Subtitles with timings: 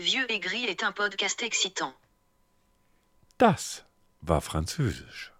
[0.00, 1.92] Vieux et Gris est un podcast excitant.
[3.36, 3.84] Das
[4.22, 5.30] war Französisch.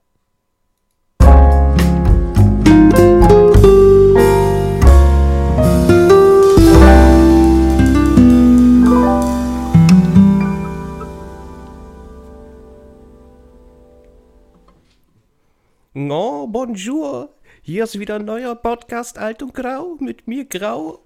[15.94, 17.30] No, bonjour.
[17.62, 21.00] Hier ist wieder ein neuer Podcast Alt und Grau mit mir Grau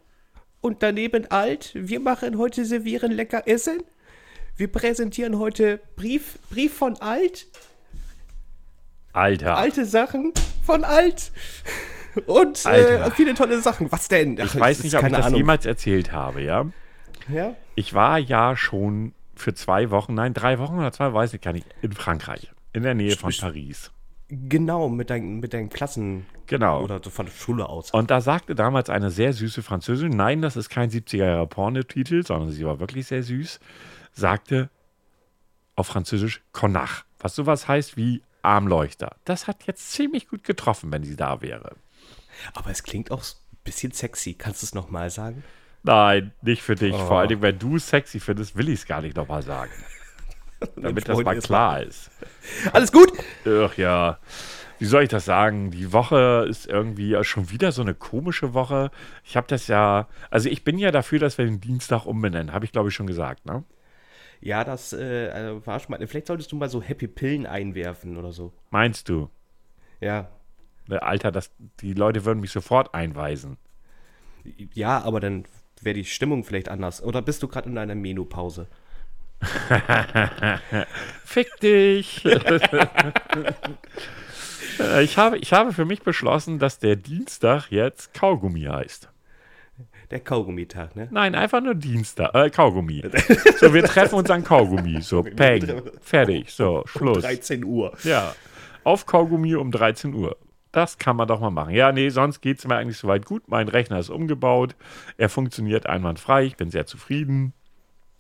[0.64, 1.72] und daneben Alt.
[1.74, 3.82] Wir machen heute servieren lecker Essen.
[4.56, 7.46] Wir präsentieren heute Brief, Brief von Alt,
[9.12, 9.58] Alter.
[9.58, 10.32] alte Sachen
[10.64, 11.32] von Alt
[12.26, 13.92] und äh, viele tolle Sachen.
[13.92, 14.38] Was denn?
[14.38, 15.38] Ich Ach, weiß es nicht, ob ich das Ahnung.
[15.38, 16.66] jemals erzählt habe, ja.
[17.28, 17.54] Ja?
[17.74, 21.52] Ich war ja schon für zwei Wochen, nein, drei Wochen oder zwei, weiß ich gar
[21.52, 22.50] nicht, in Frankreich.
[22.72, 23.90] In der Nähe von Paris.
[24.28, 26.82] Genau, mit deinen, mit deinen Klassen Genau.
[26.82, 27.90] oder so von der Schule aus.
[27.90, 32.50] Und da sagte damals eine sehr süße Französin, nein, das ist kein 70er-Jahre Pornotitel, sondern
[32.50, 33.60] sie war wirklich sehr süß,
[34.12, 34.70] sagte
[35.76, 39.16] auf Französisch Connach, was sowas heißt wie Armleuchter.
[39.24, 41.76] Das hat jetzt ziemlich gut getroffen, wenn sie da wäre.
[42.54, 44.34] Aber es klingt auch ein bisschen sexy.
[44.34, 45.44] Kannst du es nochmal sagen?
[45.82, 46.94] Nein, nicht für dich.
[46.94, 47.06] Oh.
[47.06, 49.72] Vor allem, wenn du es sexy findest, will ich es gar nicht nochmal sagen.
[50.76, 52.10] Damit das mal klar ist.
[52.72, 53.12] Alles gut?
[53.46, 54.18] Ach ja,
[54.78, 55.70] wie soll ich das sagen?
[55.70, 58.90] Die Woche ist irgendwie schon wieder so eine komische Woche.
[59.24, 62.64] Ich habe das ja, also ich bin ja dafür, dass wir den Dienstag umbenennen, habe
[62.64, 63.64] ich glaube ich schon gesagt, ne?
[64.40, 66.06] Ja, das äh, äh, war schon mal.
[66.06, 68.52] Vielleicht solltest du mal so Happy Pillen einwerfen oder so.
[68.70, 69.30] Meinst du?
[70.00, 70.28] Ja.
[70.86, 73.56] Ne, Alter, das, die Leute würden mich sofort einweisen.
[74.74, 75.44] Ja, aber dann
[75.80, 77.02] wäre die Stimmung vielleicht anders.
[77.02, 78.68] Oder bist du gerade in einer Menopause?
[81.24, 82.24] Fick dich!
[85.02, 89.08] Ich, habe, ich habe für mich beschlossen, dass der Dienstag jetzt Kaugummi heißt.
[90.10, 91.08] Der Kaugummitag, ne?
[91.10, 93.02] Nein, einfach nur Dienstag, äh, Kaugummi.
[93.58, 95.00] So, wir treffen uns an Kaugummi.
[95.00, 97.22] So, peng, fertig, so, Schluss.
[97.22, 97.96] 13 Uhr.
[98.02, 98.34] Ja,
[98.84, 100.36] auf Kaugummi um 13 Uhr.
[100.72, 101.72] Das kann man doch mal machen.
[101.72, 103.44] Ja, nee, sonst geht es mir eigentlich soweit gut.
[103.46, 104.74] Mein Rechner ist umgebaut.
[105.16, 106.44] Er funktioniert einwandfrei.
[106.44, 107.54] Ich bin sehr zufrieden.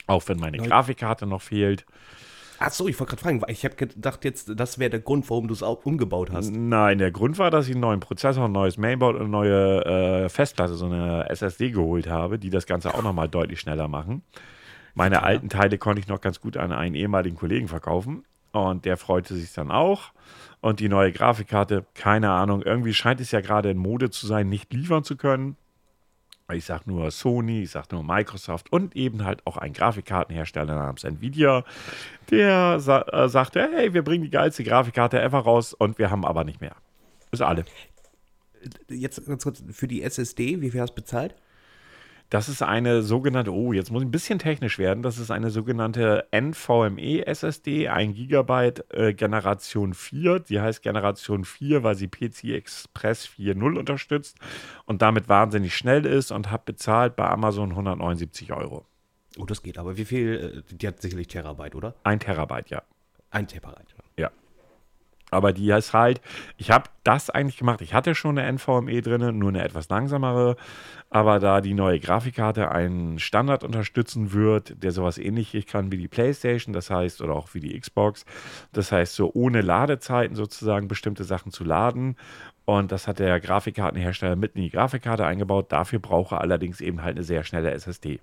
[0.06, 1.86] Auch wenn meine Grafikkarte noch fehlt.
[2.58, 5.28] Ach so, ich wollte gerade fragen, weil ich habe gedacht jetzt, das wäre der Grund,
[5.28, 6.52] warum du es auch umgebaut hast.
[6.52, 9.84] Nein, der Grund war, dass ich einen neuen Prozessor, ein neues Mainboard und eine neue
[9.84, 14.22] äh, Festplatte, so eine SSD geholt habe, die das Ganze auch nochmal deutlich schneller machen.
[14.94, 18.24] Meine alten Teile konnte ich noch ganz gut an einen ehemaligen Kollegen verkaufen.
[18.52, 20.12] Und der freute sich dann auch.
[20.60, 24.48] Und die neue Grafikkarte, keine Ahnung, irgendwie scheint es ja gerade in Mode zu sein,
[24.48, 25.56] nicht liefern zu können.
[26.52, 31.02] Ich sag nur Sony, ich sag nur Microsoft und eben halt auch ein Grafikkartenhersteller namens
[31.02, 31.64] Nvidia,
[32.30, 36.26] der sa äh, sagte, hey, wir bringen die geilste Grafikkarte ever raus und wir haben
[36.26, 36.76] aber nicht mehr.
[37.30, 37.64] Ist alle.
[38.90, 41.34] Jetzt ganz kurz, für die SSD, wie viel hast du bezahlt?
[42.30, 45.02] Das ist eine sogenannte, oh, jetzt muss ich ein bisschen technisch werden.
[45.02, 50.40] Das ist eine sogenannte NVMe SSD, 1 GB äh, Generation 4.
[50.40, 54.38] Die heißt Generation 4, weil sie PCI Express 4.0 unterstützt
[54.86, 58.84] und damit wahnsinnig schnell ist und habe bezahlt bei Amazon 179 Euro.
[59.38, 60.64] Oh, das geht, aber wie viel?
[60.70, 61.94] äh, Die hat sicherlich Terabyte, oder?
[62.04, 62.82] Ein Terabyte, ja.
[63.30, 63.94] Ein Terabyte.
[64.16, 64.30] Ja.
[65.30, 66.20] Aber die ist halt,
[66.56, 67.80] ich habe das eigentlich gemacht.
[67.80, 70.54] Ich hatte schon eine NVMe drin, nur eine etwas langsamere.
[71.14, 76.08] Aber da die neue Grafikkarte einen Standard unterstützen wird, der sowas ähnliches kann wie die
[76.08, 78.24] PlayStation, das heißt, oder auch wie die Xbox,
[78.72, 82.16] das heißt, so ohne Ladezeiten sozusagen bestimmte Sachen zu laden.
[82.64, 85.70] Und das hat der Grafikkartenhersteller mitten in die Grafikkarte eingebaut.
[85.70, 88.18] Dafür brauche er allerdings eben halt eine sehr schnelle SSD.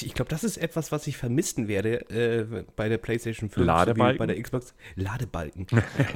[0.00, 3.66] Ich, glaube, das ist etwas, was ich vermissen werde äh, bei der PlayStation 5.
[3.66, 4.18] Ladebalken?
[4.18, 4.74] Bei der Xbox.
[4.96, 5.66] Ladebalken.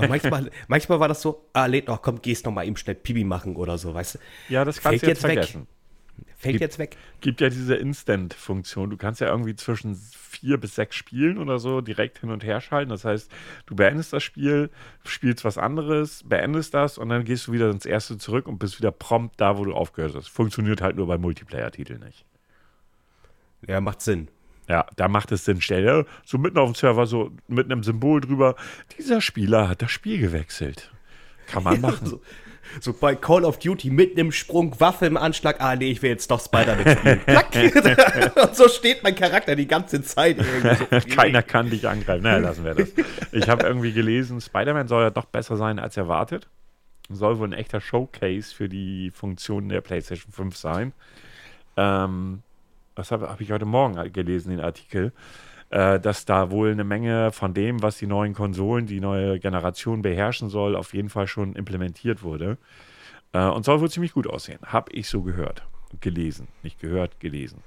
[0.09, 3.25] Manchmal, manchmal war das so, ah, lädt noch, komm, gehst noch mal eben schnell Pibi
[3.25, 4.19] machen oder so, weißt du?
[4.48, 5.32] Ja, das Fällt kannst du jetzt jetzt weg.
[5.44, 5.66] vergessen.
[6.38, 6.97] Fällt Gibt- jetzt weg.
[7.20, 8.91] gibt ja diese Instant-Funktion.
[8.91, 12.60] Du kannst ja irgendwie zwischen vier bis sechs Spielen oder so direkt hin und her
[12.60, 12.91] schalten.
[12.91, 13.31] Das heißt,
[13.66, 14.70] du beendest das Spiel,
[15.04, 18.78] spielst was anderes, beendest das und dann gehst du wieder ins erste zurück und bist
[18.78, 20.28] wieder prompt da, wo du aufgehört hast.
[20.28, 22.25] Funktioniert halt nur bei Multiplayer-Titeln nicht.
[23.66, 24.28] Ja, macht Sinn.
[24.69, 25.60] Ja, da macht es Sinn.
[25.60, 28.57] Stell dir so mitten auf dem Server so mit einem Symbol drüber,
[28.98, 30.91] dieser Spieler hat das Spiel gewechselt.
[31.47, 32.07] Kann man machen.
[32.07, 32.21] So,
[32.80, 36.10] so bei Call of Duty mit einem Sprung, Waffe im Anschlag, ah nee, ich will
[36.10, 37.21] jetzt doch Spider-Man spielen.
[37.27, 38.34] Klack.
[38.42, 40.39] Und so steht mein Charakter die ganze Zeit.
[40.39, 41.16] irgendwie so.
[41.16, 42.25] Keiner kann dich angreifen.
[42.25, 42.92] Naja, lassen wir das.
[43.30, 46.48] Ich habe irgendwie gelesen, Spider-Man soll ja doch besser sein als erwartet.
[47.09, 50.92] Soll wohl ein echter Showcase für die Funktionen der PlayStation 5 sein.
[51.77, 52.42] Ähm,
[52.97, 55.13] das habe hab ich heute Morgen gelesen, den Artikel,
[55.71, 60.03] äh, dass da wohl eine Menge von dem, was die neuen Konsolen, die neue Generation
[60.03, 62.59] beherrschen soll, auf jeden Fall schon implementiert wurde.
[63.33, 64.59] Äh, und soll wohl ziemlich gut aussehen.
[64.65, 65.63] Habe ich so gehört.
[66.01, 66.48] Gelesen.
[66.63, 67.63] Nicht gehört, gelesen.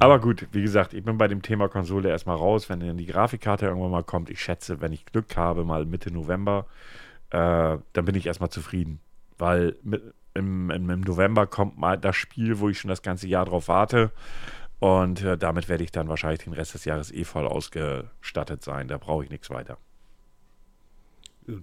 [0.00, 2.68] Aber gut, wie gesagt, ich bin bei dem Thema Konsole erstmal raus.
[2.68, 6.10] Wenn dann die Grafikkarte irgendwann mal kommt, ich schätze, wenn ich Glück habe, mal Mitte
[6.10, 6.66] November,
[7.30, 9.00] äh, dann bin ich erstmal zufrieden.
[9.38, 10.02] Weil mit,
[10.34, 13.68] im, im, im November kommt mal das Spiel, wo ich schon das ganze Jahr drauf
[13.68, 14.12] warte.
[14.78, 18.86] Und äh, damit werde ich dann wahrscheinlich den Rest des Jahres eh voll ausgestattet sein.
[18.88, 19.78] Da brauche ich nichts weiter.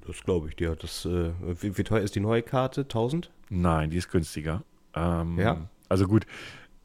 [0.07, 0.75] Das glaube ich dir.
[0.75, 2.81] Das, äh, wie, wie teuer ist die neue Karte?
[2.81, 3.31] 1000?
[3.49, 4.63] Nein, die ist günstiger.
[4.95, 5.69] Ähm, Ja.
[5.87, 6.25] Also gut,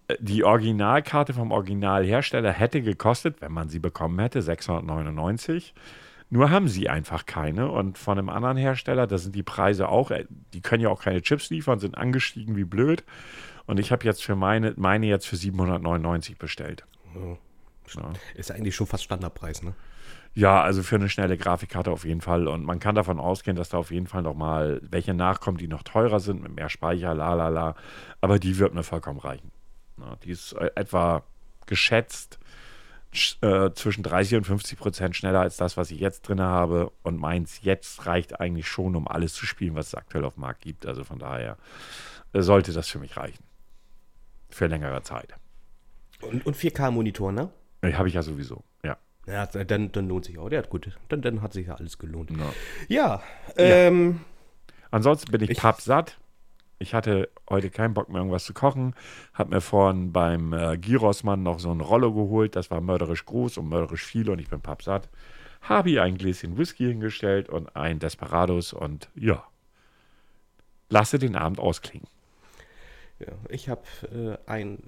[0.08, 5.74] äh, die Originalkarte vom Originalhersteller hätte gekostet, wenn man sie bekommen hätte, 699.
[6.30, 7.70] Nur haben sie einfach keine.
[7.70, 11.02] Und von einem anderen Hersteller, da sind die Preise auch, äh, die können ja auch
[11.02, 13.04] keine Chips liefern, sind angestiegen wie blöd.
[13.66, 16.84] Und ich habe jetzt für meine, meine jetzt für 799 bestellt.
[17.14, 17.36] Ja.
[18.34, 19.74] Ist eigentlich schon fast Standardpreis, ne?
[20.32, 22.46] Ja, also für eine schnelle Grafikkarte auf jeden Fall.
[22.46, 25.82] Und man kann davon ausgehen, dass da auf jeden Fall nochmal welche nachkommen, die noch
[25.82, 27.74] teurer sind, mit mehr Speicher, la la la.
[28.20, 29.50] Aber die wird mir vollkommen reichen.
[29.98, 31.24] Ja, die ist äh, etwa
[31.66, 32.38] geschätzt sch-
[33.42, 36.92] äh, zwischen 30 und 50 Prozent schneller als das, was ich jetzt drin habe.
[37.02, 40.42] Und meins jetzt reicht eigentlich schon, um alles zu spielen, was es aktuell auf dem
[40.42, 40.86] Markt gibt.
[40.86, 41.56] Also von daher
[42.32, 43.42] äh, sollte das für mich reichen.
[44.48, 45.34] Für längere Zeit.
[46.22, 47.50] Und, und 4K-Monitor, ne?
[47.82, 48.62] Äh, Habe ich ja sowieso.
[48.84, 48.96] Ja.
[49.26, 50.48] Ja, dann, dann lohnt sich auch.
[50.48, 50.90] Der hat gut.
[51.08, 52.30] Dann, dann hat sich ja alles gelohnt.
[52.30, 52.52] Ja.
[52.88, 53.22] Ja,
[53.56, 54.20] ähm,
[54.90, 56.18] Ansonsten bin ich, Ich- pappsatt.
[56.82, 58.94] Ich hatte heute keinen Bock mehr, irgendwas zu kochen.
[59.34, 62.56] Hab mir vorhin beim äh, Girosmann noch so ein Rollo geholt.
[62.56, 65.10] Das war mörderisch groß und mörderisch viel und ich bin pappsatt.
[65.60, 69.44] Habe ihr ein Gläschen Whisky hingestellt und ein Desperados und ja.
[70.88, 72.08] Lasse den Abend ausklingen.
[73.18, 73.82] ja, ich habe
[74.46, 74.78] äh, ein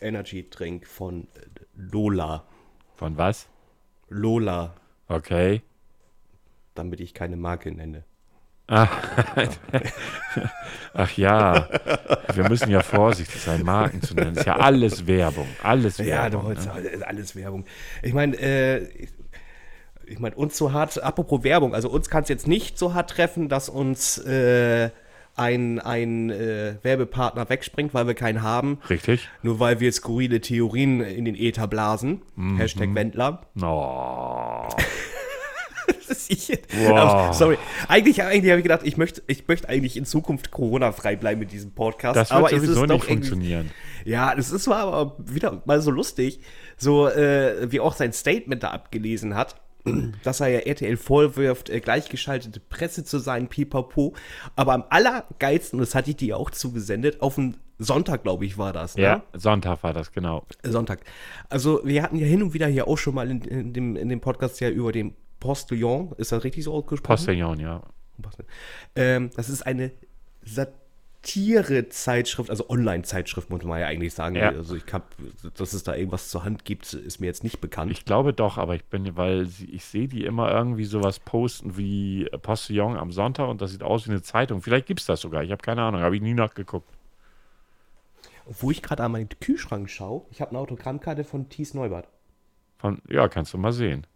[0.00, 1.28] äh, Energy-Drink von
[1.76, 2.44] Lola.
[2.96, 3.48] Von was?
[4.08, 4.74] Lola,
[5.08, 5.60] Okay.
[6.74, 8.04] damit ich keine Marke nenne.
[10.94, 11.68] Ach ja.
[12.34, 14.36] Wir müssen ja vorsichtig sein, Marken zu nennen.
[14.36, 15.46] Ist ja alles Werbung.
[15.62, 16.48] Alles Ja, Werbung.
[16.48, 16.54] ne?
[16.54, 16.68] ist
[17.02, 17.64] alles- Werbung.
[18.02, 19.08] Ich meine, äh, ich,
[20.06, 23.10] ich meine, uns so hart, apropos Werbung, also uns kann es jetzt nicht so hart
[23.10, 24.90] treffen, dass uns äh,
[25.36, 28.78] ein, ein äh, Werbepartner wegspringt, weil wir keinen haben.
[28.90, 29.28] Richtig?
[29.42, 32.22] Nur weil wir skurrile Theorien in den Äther blasen.
[32.36, 32.58] Mhm.
[32.58, 33.42] Hashtag Wendler.
[33.62, 34.66] Oh.
[36.88, 37.34] Wow.
[37.34, 37.58] Sorry.
[37.88, 41.52] Eigentlich, eigentlich habe ich gedacht, ich möchte, ich möchte eigentlich in Zukunft Corona-frei bleiben mit
[41.52, 42.16] diesem Podcast.
[42.16, 43.70] Das wird aber es sowieso ist nicht funktionieren.
[44.04, 46.40] Ja, das ist zwar aber wieder mal so lustig,
[46.76, 49.56] so äh, wie auch sein Statement da abgelesen hat,
[50.22, 54.14] dass er ja RTL vorwirft, äh, gleichgeschaltete Presse zu sein, pipapo.
[54.56, 58.72] Aber am allergeilsten, das hatte ich dir auch zugesendet, auf den Sonntag, glaube ich, war
[58.72, 58.96] das.
[58.96, 59.02] Ne?
[59.04, 60.44] Ja, Sonntag war das, genau.
[60.64, 61.00] Sonntag.
[61.48, 64.08] Also wir hatten ja hin und wieder hier auch schon mal in, in, dem, in
[64.08, 67.16] dem Podcast ja über den Postillon, ist das richtig so ausgesprochen?
[67.16, 67.82] Postillon, ja.
[68.96, 69.92] Ähm, das ist eine
[70.42, 74.34] Satire-Zeitschrift, also Online-Zeitschrift, muss man ja eigentlich sagen.
[74.34, 74.48] Ja.
[74.48, 75.14] Also ich hab,
[75.54, 77.92] dass es da irgendwas zur Hand gibt, ist mir jetzt nicht bekannt.
[77.92, 82.28] Ich glaube doch, aber ich bin, weil ich sehe die immer irgendwie sowas posten wie
[82.42, 84.62] Postillon am Sonntag und das sieht aus wie eine Zeitung.
[84.62, 86.90] Vielleicht gibt es das sogar, ich habe keine Ahnung, habe ich nie nachgeguckt.
[88.46, 92.08] Wo ich gerade an meinen Kühlschrank schaue, ich habe eine Autogrammkarte von Thies Neubert.
[92.78, 94.06] Von, ja, kannst du mal sehen.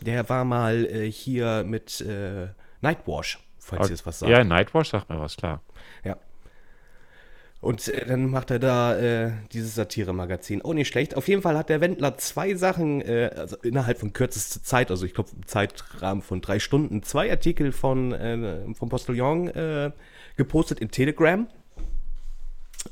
[0.00, 2.48] Der war mal äh, hier mit äh,
[2.80, 4.30] Nightwash, falls ihr es was sagt.
[4.30, 5.62] Ja, Nightwatch sagt mir was, klar.
[6.04, 6.16] Ja.
[7.60, 10.62] Und äh, dann macht er da äh, dieses Satire-Magazin.
[10.62, 11.14] Oh, nicht schlecht.
[11.14, 15.04] Auf jeden Fall hat der Wendler zwei Sachen, äh, also innerhalb von kürzester Zeit, also
[15.04, 19.90] ich glaube im Zeitrahmen von drei Stunden, zwei Artikel von äh, vom Postillon äh,
[20.36, 21.46] gepostet in Telegram.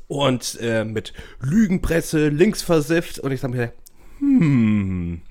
[0.07, 3.17] Und äh, mit Lügenpresse, links versifft.
[3.17, 3.73] Und ich sag mir,
[4.19, 5.21] hm,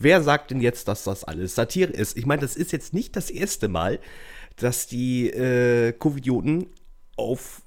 [0.00, 2.16] wer sagt denn jetzt, dass das alles Satire ist?
[2.16, 4.00] Ich meine, das ist jetzt nicht das erste Mal,
[4.56, 6.66] dass die äh, Covidioten
[7.16, 7.62] auf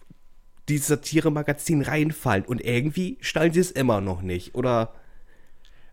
[0.67, 2.45] dieses Satire-Magazin reinfallen.
[2.45, 4.55] Und irgendwie schnallen sie es immer noch nicht.
[4.55, 4.93] Oder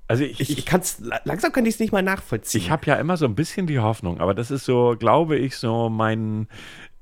[0.08, 2.62] Also ich, ich, ich, ich kann's, langsam kann ich es nicht mal nachvollziehen.
[2.62, 5.56] ich habe ja immer so ein bisschen die Hoffnung, aber das ist so, glaube ich,
[5.56, 6.48] so mein,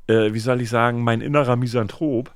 [0.08, 2.34] äh, wie soll ich sagen, mein innerer Misanthrop,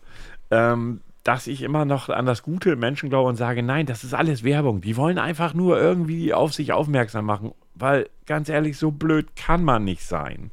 [0.51, 4.15] ähm, dass ich immer noch an das gute Menschen glaube und sage, nein, das ist
[4.15, 4.81] alles Werbung.
[4.81, 9.65] Die wollen einfach nur irgendwie auf sich aufmerksam machen, weil ganz ehrlich, so blöd kann
[9.65, 10.53] man nicht sein.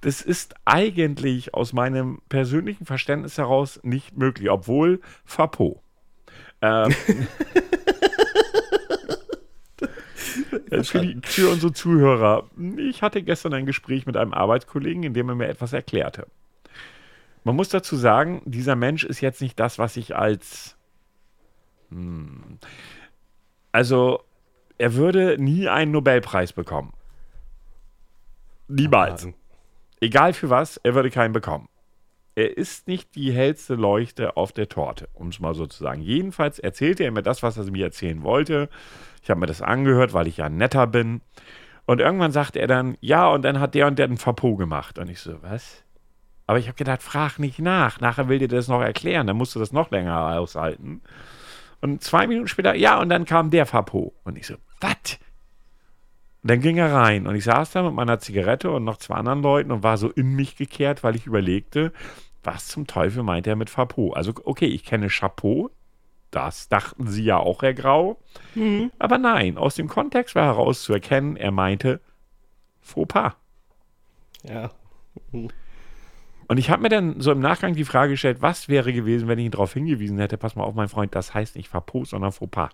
[0.00, 5.82] Das ist eigentlich aus meinem persönlichen Verständnis heraus nicht möglich, obwohl Fapo.
[6.60, 6.94] Ähm,
[10.70, 12.48] Äh, für, die, für unsere Zuhörer.
[12.76, 16.26] Ich hatte gestern ein Gespräch mit einem Arbeitskollegen, in dem er mir etwas erklärte.
[17.48, 20.76] Man muss dazu sagen, dieser Mensch ist jetzt nicht das, was ich als.
[21.88, 22.58] Hm,
[23.72, 24.22] also,
[24.76, 26.92] er würde nie einen Nobelpreis bekommen.
[28.68, 29.28] Niemals.
[29.98, 31.70] Egal für was, er würde keinen bekommen.
[32.38, 36.02] er ist nicht die hellste Leuchte auf der Torte, um es mal so zu sagen.
[36.02, 38.68] Jedenfalls erzählte er mir das, was er mir erzählen wollte.
[39.22, 41.22] Ich habe mir das angehört, weil ich ja netter bin.
[41.86, 44.98] Und irgendwann sagte er dann, ja, und dann hat der und der einen Verpo gemacht.
[44.98, 45.82] Und ich so, was?
[46.48, 48.00] Aber ich habe gedacht, frag nicht nach.
[48.00, 49.26] Nachher will dir das noch erklären.
[49.26, 51.02] Dann musst du das noch länger aushalten.
[51.82, 54.14] Und zwei Minuten später, ja, und dann kam der Verpo.
[54.24, 55.18] Und ich so, was?
[56.42, 59.42] Dann ging er rein und ich saß da mit meiner Zigarette und noch zwei anderen
[59.42, 61.92] Leuten und war so in mich gekehrt, weil ich überlegte,
[62.42, 64.12] was zum Teufel meint er mit Chapeau?
[64.12, 65.70] Also, okay, ich kenne Chapeau,
[66.30, 68.18] das dachten sie ja auch, Herr Grau.
[68.54, 68.90] Mhm.
[68.98, 72.00] Aber nein, aus dem Kontext war herauszuerkennen, er meinte
[72.80, 73.34] Fauxpas.
[74.44, 74.70] Ja.
[75.32, 75.50] Mhm.
[76.48, 79.38] Und ich habe mir dann so im Nachgang die Frage gestellt, was wäre gewesen, wenn
[79.38, 82.32] ich ihn darauf hingewiesen hätte, pass mal auf, mein Freund, das heißt nicht Fauxpas, sondern
[82.32, 82.70] Fauxpas.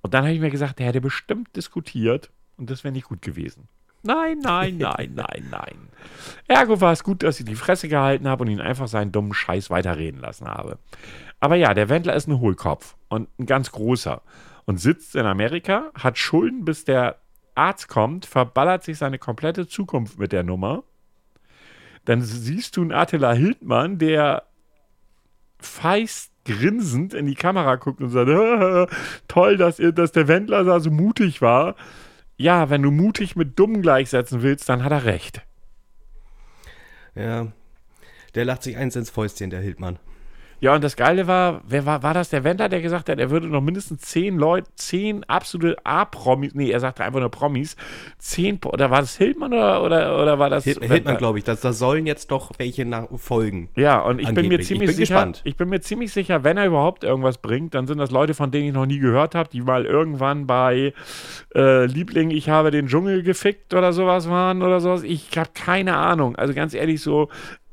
[0.00, 3.20] Und dann habe ich mir gesagt, der hätte bestimmt diskutiert und das wäre nicht gut
[3.20, 3.68] gewesen.
[4.02, 5.88] Nein, nein, nein, nein, nein.
[6.46, 9.34] Ergo war es gut, dass ich die Fresse gehalten habe und ihn einfach seinen dummen
[9.34, 10.78] Scheiß weiterreden lassen habe.
[11.40, 14.22] Aber ja, der Wendler ist ein Hohlkopf und ein ganz großer
[14.64, 17.18] und sitzt in Amerika, hat Schulden, bis der
[17.54, 20.84] Arzt kommt, verballert sich seine komplette Zukunft mit der Nummer.
[22.08, 24.44] Dann siehst du einen Attila Hildmann, der
[25.58, 28.30] feist grinsend in die Kamera guckt und sagt,
[29.28, 31.76] toll, dass, dass der Wendler da so mutig war.
[32.38, 35.42] Ja, wenn du mutig mit dumm gleichsetzen willst, dann hat er recht.
[37.14, 37.48] Ja,
[38.34, 39.98] der lacht sich eins ins Fäustchen, der Hildmann.
[40.60, 43.30] Ja, und das Geile war, wer war, war das der Wendler, der gesagt hat, er
[43.30, 47.76] würde noch mindestens zehn Leute, zehn absolute A-Promis, nee, er sagte einfach nur Promis,
[48.18, 51.56] zehn, oder war das Hildmann oder, oder, oder war das Hil Hildmann, glaube ich, da
[51.56, 53.68] sollen jetzt doch welche nach folgen.
[53.76, 54.48] Ja, und ich angeblich.
[54.48, 55.40] bin mir ziemlich ich bin sicher, gespannt.
[55.44, 58.50] ich bin mir ziemlich sicher, wenn er überhaupt irgendwas bringt, dann sind das Leute, von
[58.50, 60.92] denen ich noch nie gehört habe, die mal irgendwann bei
[61.54, 65.02] äh, Liebling, ich habe den Dschungel gefickt oder sowas waren oder sowas.
[65.02, 66.36] Ich habe keine Ahnung.
[66.36, 67.28] Also ganz ehrlich, so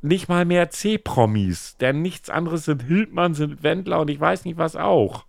[0.06, 4.58] nicht mal mehr C-Promis, denn nichts anderes sind Hildmann, sind Wendler und ich weiß nicht
[4.58, 5.26] was auch.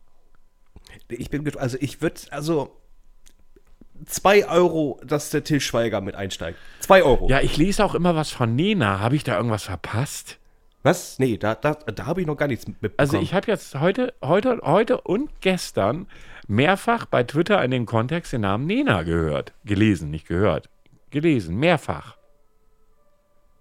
[1.09, 2.77] Ich bin, also ich würde, also
[4.05, 6.59] zwei Euro, dass der Till Schweiger mit einsteigt.
[6.81, 7.29] Zwei Euro.
[7.29, 9.01] Ja, ich lese auch immer was von Nena.
[9.01, 10.39] Habe ich da irgendwas verpasst?
[10.83, 11.19] Was?
[11.19, 12.99] Nee, da, da, da habe ich noch gar nichts mitbekommen.
[12.99, 16.07] Also ich habe jetzt heute, heute, heute und gestern
[16.47, 19.53] mehrfach bei Twitter in dem Kontext den Namen Nena gehört.
[19.65, 20.69] Gelesen, nicht gehört.
[21.11, 22.16] Gelesen, mehrfach.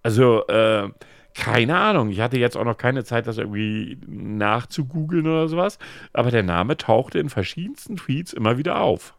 [0.06, 0.90] Also, äh,
[1.34, 2.12] keine Ahnung.
[2.12, 5.80] Ich hatte jetzt auch noch keine Zeit, das irgendwie nachzugoogeln oder sowas.
[6.14, 9.16] Aber der Name tauchte in verschiedensten Tweets immer wieder auf.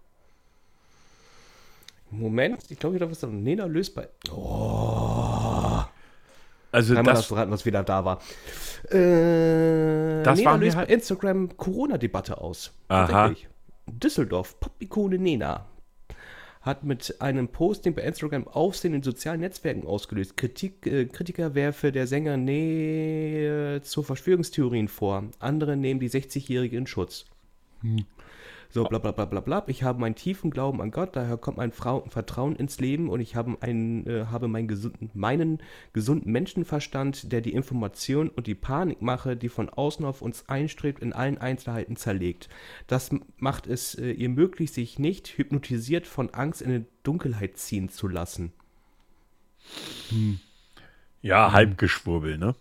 [2.12, 4.09] Moment, ich glaube, da was Nena löst bei.
[4.31, 5.83] Oh.
[6.71, 8.21] Also Kann das, das raten, was wieder da war.
[8.88, 12.73] Äh, das Nena löst halt bei Instagram Corona-Debatte aus.
[12.87, 13.33] Aha.
[13.88, 15.66] Düsseldorf, Pop-Ikone Nena
[16.66, 20.37] hat mit einem Posting bei Instagram Aufsehen in sozialen Netzwerken ausgelöst.
[20.37, 25.30] Kritik, äh, Kritiker werfe der Sänger Nähe zu Verschwörungstheorien vor.
[25.38, 27.26] Andere nehmen die 60-Jährige in Schutz.
[27.82, 28.04] Hm.
[28.70, 29.64] So, bla bla bla bla bla.
[29.66, 33.20] Ich habe meinen tiefen Glauben an Gott, daher kommt mein Frau Vertrauen ins Leben und
[33.20, 38.54] ich habe, einen, äh, habe meinen, gesunden, meinen gesunden Menschenverstand, der die Information und die
[38.54, 42.49] Panikmache, die von außen auf uns einstrebt, in allen Einzelheiten zerlegt.
[42.87, 47.88] Das macht es äh, ihr möglich, sich nicht hypnotisiert von Angst in die Dunkelheit ziehen
[47.88, 48.52] zu lassen.
[50.11, 50.40] Hm.
[51.23, 52.54] Ja, Halbgeschwurbel, ne?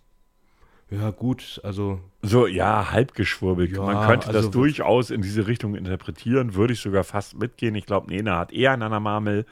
[0.91, 1.99] Ja, gut, also.
[2.21, 3.71] So, ja, halbgeschwurbelt.
[3.71, 7.75] Ja, Man könnte also das durchaus in diese Richtung interpretieren, würde ich sogar fast mitgehen.
[7.75, 9.45] Ich glaube, Nena hat eher einen Anamamel.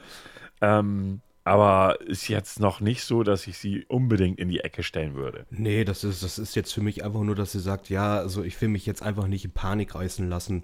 [0.60, 5.14] Ähm, aber ist jetzt noch nicht so, dass ich sie unbedingt in die Ecke stellen
[5.14, 5.44] würde.
[5.50, 8.42] Nee, das ist, das ist jetzt für mich einfach nur, dass sie sagt, ja, also
[8.42, 10.62] ich will mich jetzt einfach nicht in Panik reißen lassen.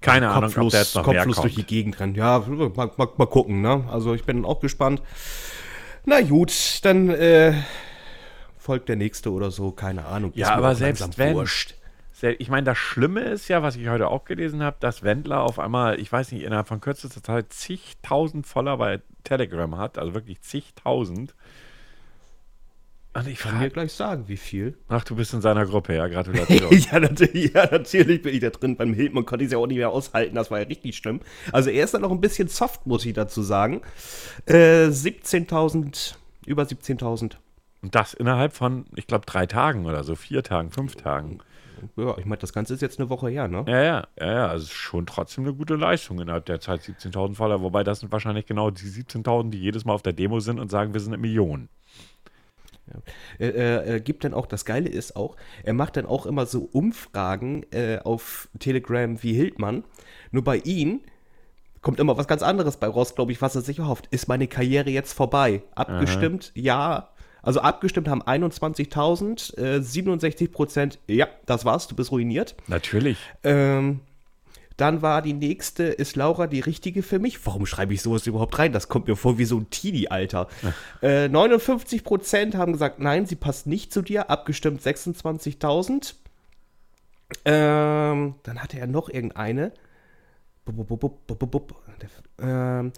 [0.00, 2.16] Keine Ahnung, kopflos, ob der jetzt noch kopflos durch die Gegend rennt.
[2.16, 3.84] Ja, mal, mal, mal, gucken, ne?
[3.90, 5.02] Also ich bin auch gespannt.
[6.04, 7.54] Na gut, dann äh,
[8.68, 10.30] folgt der nächste oder so, keine Ahnung.
[10.34, 11.34] Ja, aber selbst wenn.
[11.34, 11.74] Wurscht.
[12.38, 15.58] Ich meine, das Schlimme ist ja, was ich heute auch gelesen habe, dass Wendler auf
[15.58, 20.42] einmal, ich weiß nicht, innerhalb von kürzester Zeit zigtausend Follower bei Telegram hat, also wirklich
[20.42, 21.34] zigtausend.
[23.14, 24.76] Und ich kann mir gleich sagen, wie viel.
[24.88, 26.70] Ach, du bist in seiner Gruppe, ja, Gratulation.
[26.70, 28.76] ja, natürlich, ja, natürlich bin ich da drin.
[28.76, 31.20] Beim Hildmann konnte ich es ja auch nicht mehr aushalten, das war ja richtig schlimm.
[31.52, 33.80] Also er ist dann noch ein bisschen soft, muss ich dazu sagen.
[34.44, 37.36] Äh, 17.000, über 17.000
[37.82, 41.38] und das innerhalb von, ich glaube, drei Tagen oder so, vier Tagen, fünf Tagen.
[41.96, 43.64] Ja, ich meine, das Ganze ist jetzt eine Woche her, ne?
[43.68, 44.48] Ja, ja, ja, ja.
[44.48, 47.62] Also schon trotzdem eine gute Leistung innerhalb der Zeit 17.000 Follower.
[47.62, 50.70] Wobei das sind wahrscheinlich genau die 17.000, die jedes Mal auf der Demo sind und
[50.70, 51.68] sagen, wir sind eine Million.
[52.88, 52.94] Ja.
[53.38, 56.46] Er, er, er, gibt dann auch, das Geile ist auch, er macht dann auch immer
[56.46, 59.84] so Umfragen äh, auf Telegram wie Hildmann.
[60.32, 61.02] Nur bei ihm
[61.82, 64.08] kommt immer was ganz anderes bei raus, glaube ich, was er sich erhofft.
[64.10, 65.62] Ist meine Karriere jetzt vorbei?
[65.76, 66.52] Abgestimmt?
[66.56, 66.60] Aha.
[66.60, 67.08] Ja
[67.42, 72.56] Also abgestimmt haben 21.000, äh, 67 Prozent, ja, das war's, du bist ruiniert.
[72.66, 73.18] Natürlich.
[73.44, 74.00] Ähm,
[74.78, 77.44] dann war die nächste, ist Laura die richtige für mich?
[77.44, 78.72] Warum schreibe ich sowas überhaupt rein?
[78.72, 80.46] Das kommt mir vor wie so ein Teenie, Alter.
[81.02, 84.30] Äh, 59% haben gesagt, nein, sie passt nicht zu dir.
[84.30, 86.14] Abgestimmt 26.000.
[87.44, 89.72] Ähm, dann hatte er noch irgendeine.
[90.64, 91.74] Bub, bub, bub.
[92.40, 92.92] Ähm,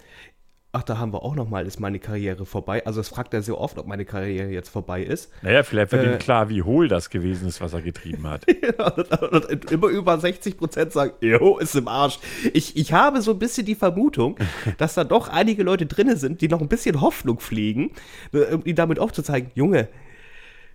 [0.73, 2.85] ach, da haben wir auch noch mal, ist meine Karriere vorbei.
[2.87, 5.31] Also das fragt er sehr oft, ob meine Karriere jetzt vorbei ist.
[5.43, 8.47] Naja, vielleicht wird Äh, ihm klar, wie hohl das gewesen ist, was er getrieben hat.
[9.33, 12.19] Und immer über 60 Prozent sagen, jo, ist im Arsch.
[12.53, 14.37] Ich, ich habe so ein bisschen die Vermutung,
[14.79, 17.91] dass da doch einige Leute drin sind, die noch ein bisschen Hoffnung pflegen,
[18.33, 19.89] äh, um ihnen damit aufzuzeigen, Junge,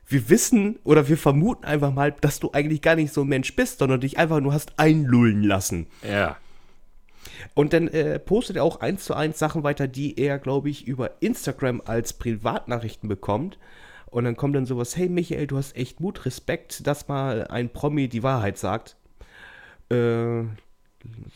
[0.08, 3.56] wir wissen oder wir vermuten einfach mal, dass du eigentlich gar nicht so ein Mensch
[3.56, 5.88] bist, sondern dich einfach nur hast einlullen lassen.
[6.08, 6.38] ja.
[7.54, 10.88] Und dann äh, postet er auch eins zu eins Sachen weiter, die er, glaube ich,
[10.88, 13.58] über Instagram als Privatnachrichten bekommt.
[14.08, 17.70] Und dann kommt dann sowas, hey Michael, du hast echt Mut, Respekt, dass mal ein
[17.70, 18.96] Promi die Wahrheit sagt.
[19.90, 20.44] Äh,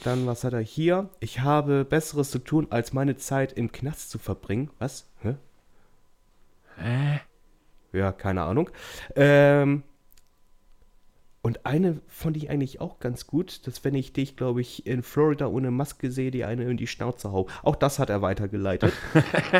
[0.03, 1.09] dann, was hat er hier?
[1.19, 4.69] Ich habe Besseres zu tun, als meine Zeit im Knast zu verbringen.
[4.79, 5.07] Was?
[5.21, 5.35] Hä?
[6.77, 7.19] Hä?
[7.91, 8.69] Ja, keine Ahnung.
[9.15, 9.83] Ähm,
[11.41, 15.03] und eine fand ich eigentlich auch ganz gut, dass wenn ich dich, glaube ich, in
[15.03, 17.47] Florida ohne Maske sehe, die eine in die Schnauze hau.
[17.63, 18.91] Auch das hat er weitergeleitet.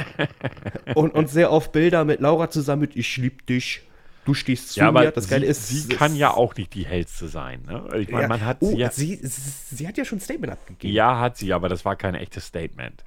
[0.95, 3.83] und, und sehr oft Bilder mit Laura zusammen mit Ich lieb dich,
[4.25, 5.11] du stehst zu Ja, mir.
[5.11, 7.63] Das sie, Geile ist, sie kann ja auch nicht die hellste sein.
[7.65, 7.81] Ne?
[7.97, 10.21] Ich meine, ja, man hat oh, sie ja, sie, sie, sie hat ja schon ein
[10.21, 10.93] Statement abgegeben.
[10.93, 13.05] ja, hat sie, aber das war kein echtes Statement.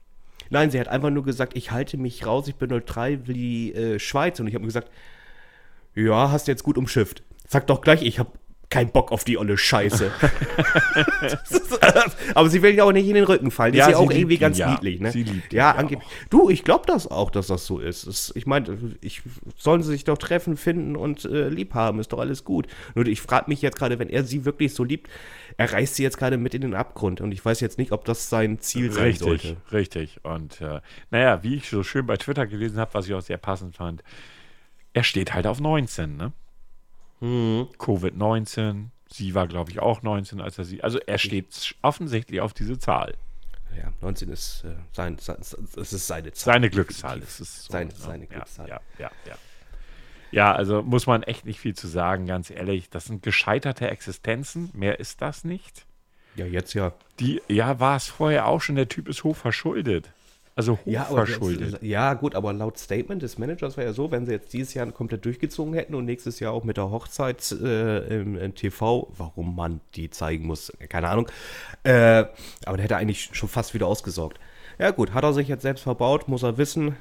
[0.49, 3.75] Nein, sie hat einfach nur gesagt, ich halte mich raus, ich bin neutral wie die
[3.75, 4.41] äh, Schweiz.
[4.41, 4.91] Und ich habe mir gesagt,
[5.95, 7.23] ja, hast du jetzt gut umschifft.
[7.47, 8.31] Sag doch gleich, ich habe
[8.73, 10.11] keinen Bock auf die olle Scheiße.
[12.35, 13.73] Aber sie will ja auch nicht in den Rücken fallen.
[13.73, 14.71] Die Ja, ist ja auch irgendwie ihn, ganz ja.
[14.71, 15.12] niedlich, ne?
[15.12, 16.09] Sie liebt ihn, ja, ja angeblich.
[16.31, 18.07] Du, ich glaube das auch, dass das so ist.
[18.07, 19.23] Es, ich meine, ich,
[19.57, 22.67] sollen sie sich doch treffen, finden und äh, lieb haben, ist doch alles gut.
[22.95, 25.09] Nur ich frage mich jetzt gerade, wenn er sie wirklich so liebt,
[25.59, 27.21] er reißt sie jetzt gerade mit in den Abgrund.
[27.21, 29.57] Und ich weiß jetzt nicht, ob das sein Ziel sein Richtig, sollte.
[29.70, 30.20] richtig.
[30.23, 33.37] Und äh, naja, wie ich so schön bei Twitter gelesen habe, was ich auch sehr
[33.37, 34.03] passend fand,
[34.94, 36.33] er steht halt auf 19, ne?
[37.22, 37.68] Mhm.
[37.78, 40.82] Covid-19, sie war, glaube ich, auch 19, als er sie.
[40.82, 43.14] Also er steht offensichtlich auf diese Zahl.
[43.78, 46.54] Ja, 19 ist, äh, sein, sein, es ist seine Zahl.
[46.54, 47.64] Seine Glückszahl ist es.
[47.66, 47.96] So, Seine- ne?
[47.96, 48.68] seine Ja, Glückszahl.
[48.68, 49.35] Ja, ja, ja.
[50.32, 52.90] Ja, also muss man echt nicht viel zu sagen, ganz ehrlich.
[52.90, 55.87] Das sind gescheiterte Existenzen, mehr ist das nicht.
[56.37, 56.92] Ja, jetzt ja.
[57.20, 60.11] Die, ja, war es vorher auch schon, der Typ ist hochverschuldet.
[60.55, 61.73] Also Ja, hochverschuldet.
[61.73, 64.75] jetzt, ja, gut, aber laut Statement des Managers war ja so, wenn sie jetzt dieses
[64.75, 69.11] Jahr komplett durchgezogen hätten und nächstes Jahr auch mit der Hochzeit äh, im, im TV,
[69.17, 71.29] warum man die zeigen muss, keine Ahnung.
[71.85, 72.25] Äh,
[72.67, 74.38] aber der hätte eigentlich schon fast wieder ausgesorgt.
[74.79, 76.97] Ja, gut, hat er sich jetzt selbst verbaut, muss er wissen.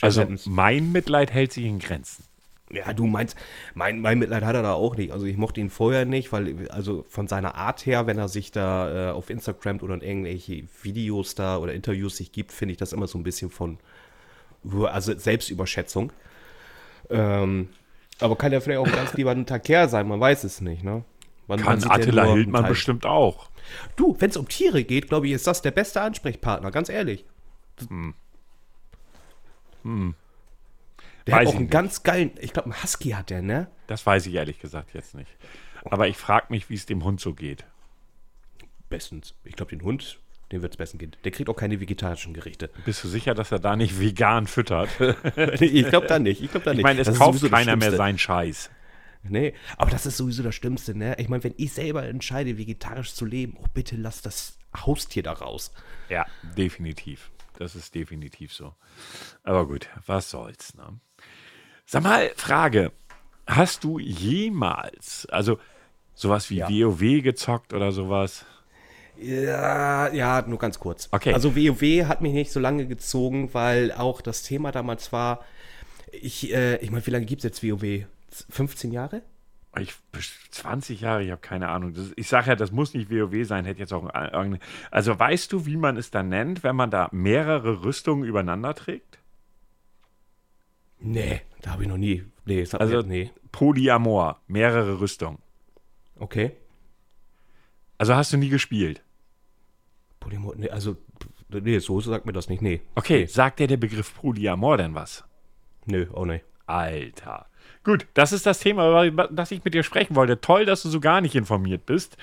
[0.00, 2.24] also mein Mitleid hält sich in Grenzen.
[2.72, 3.36] Ja, du meinst,
[3.74, 5.12] mein, mein Mitleid hat er da auch nicht.
[5.12, 8.50] Also ich mochte ihn vorher nicht, weil, also von seiner Art her, wenn er sich
[8.50, 12.78] da äh, auf Instagram oder in irgendwelche Videos da oder Interviews sich gibt, finde ich
[12.78, 13.78] das immer so ein bisschen von,
[14.86, 16.12] also Selbstüberschätzung.
[17.10, 17.68] Ähm,
[18.20, 20.82] aber kann ja vielleicht auch ein ganz lieber netter Kerl sein, man weiß es nicht,
[20.82, 21.04] ne?
[21.48, 23.50] Man, man Kann ja Attila einen Hildmann bestimmt auch.
[23.96, 27.26] Du, wenn es um Tiere geht, glaube ich, ist das der beste Ansprechpartner, ganz ehrlich.
[31.26, 31.72] Der Weiß hat auch einen nicht.
[31.72, 33.70] ganz geilen, ich glaube, einen Husky hat der, ne?
[33.86, 35.30] Das weiß ich ehrlich gesagt jetzt nicht.
[35.84, 37.64] Aber ich frage mich, wie es dem Hund so geht.
[38.88, 39.34] Bestens.
[39.44, 40.20] Ich glaube, den Hund,
[40.52, 41.16] dem wird es bestens gehen.
[41.24, 42.70] Der kriegt auch keine vegetarischen Gerichte.
[42.84, 44.88] Bist du sicher, dass er da nicht vegan füttert?
[45.60, 46.42] ich glaube da nicht.
[46.42, 46.80] Ich glaube da nicht.
[46.80, 48.70] Ich meine, es Das kauft keiner mehr seinen Scheiß.
[49.24, 51.14] Nee, aber das ist sowieso das Schlimmste, ne?
[51.18, 55.32] Ich meine, wenn ich selber entscheide, vegetarisch zu leben, oh bitte lass das Haustier da
[55.32, 55.72] raus.
[56.08, 57.30] Ja, definitiv.
[57.56, 58.74] Das ist definitiv so.
[59.44, 60.98] Aber gut, was soll's, ne?
[61.86, 62.92] Sag mal, Frage.
[63.46, 65.58] Hast du jemals, also
[66.14, 66.68] sowas wie Ja.
[66.68, 68.46] WoW gezockt oder sowas?
[69.20, 71.08] Ja, ja, nur ganz kurz.
[71.12, 71.34] Okay.
[71.34, 75.44] Also WoW hat mich nicht so lange gezogen, weil auch das Thema damals war,
[76.12, 78.06] ich, äh, ich meine, wie lange gibt es jetzt WoW?
[78.50, 79.22] 15 Jahre?
[79.78, 79.94] Ich,
[80.50, 81.94] 20 Jahre, ich habe keine Ahnung.
[81.94, 84.58] Das, ich sage ja, das muss nicht WoW sein, hätte jetzt auch ein- irgendeine.
[84.90, 89.18] Also weißt du, wie man es dann nennt, wenn man da mehrere Rüstungen übereinander trägt?
[90.98, 92.24] Nee, da habe ich noch nie.
[92.44, 93.30] Nee, das Also mir, nee.
[93.52, 95.38] Polyamor, mehrere Rüstungen.
[96.16, 96.52] Okay.
[97.98, 99.02] Also hast du nie gespielt.
[100.20, 100.96] Polymo nee, also,
[101.48, 102.62] nee, so sagt mir das nicht.
[102.62, 102.80] Nee.
[102.94, 105.24] Okay, sagt dir der Begriff Polyamor denn was?
[105.86, 106.44] Nö, auch nicht.
[106.66, 107.46] Alter.
[107.84, 110.40] Gut, das ist das Thema, über das ich mit dir sprechen wollte.
[110.40, 112.16] Toll, dass du so gar nicht informiert bist.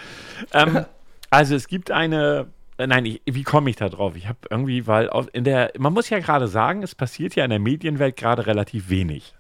[0.54, 0.86] Ähm,
[1.30, 2.48] also es gibt eine
[2.88, 4.16] nein, ich, wie komme ich da drauf?
[4.16, 7.50] Ich habe irgendwie, weil in der, man muss ja gerade sagen, es passiert ja in
[7.50, 9.34] der Medienwelt gerade relativ wenig.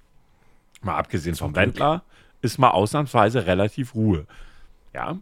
[0.81, 2.03] Mal abgesehen vom Wendler
[2.41, 4.25] ist mal ausnahmsweise relativ Ruhe.
[4.93, 5.17] Ja.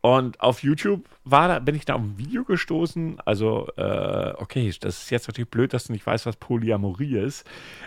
[0.00, 3.20] Und auf YouTube war da, bin ich da auf ein Video gestoßen.
[3.24, 7.44] Also, äh, okay, das ist jetzt natürlich blöd, dass du nicht weißt, was Polyamorie ist.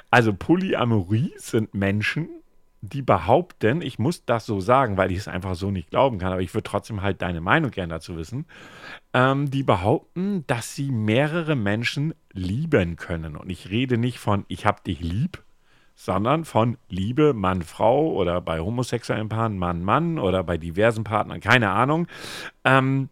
[0.09, 2.29] Also, Polyamorie sind Menschen,
[2.81, 6.33] die behaupten, ich muss das so sagen, weil ich es einfach so nicht glauben kann,
[6.33, 8.45] aber ich würde trotzdem halt deine Meinung gerne dazu wissen,
[9.13, 13.35] ähm, die behaupten, dass sie mehrere Menschen lieben können.
[13.35, 15.43] Und ich rede nicht von, ich hab dich lieb,
[15.93, 22.07] sondern von Liebe Mann-Frau oder bei homosexuellen Paaren Mann-Mann oder bei diversen Partnern, keine Ahnung.
[22.63, 23.09] Ähm,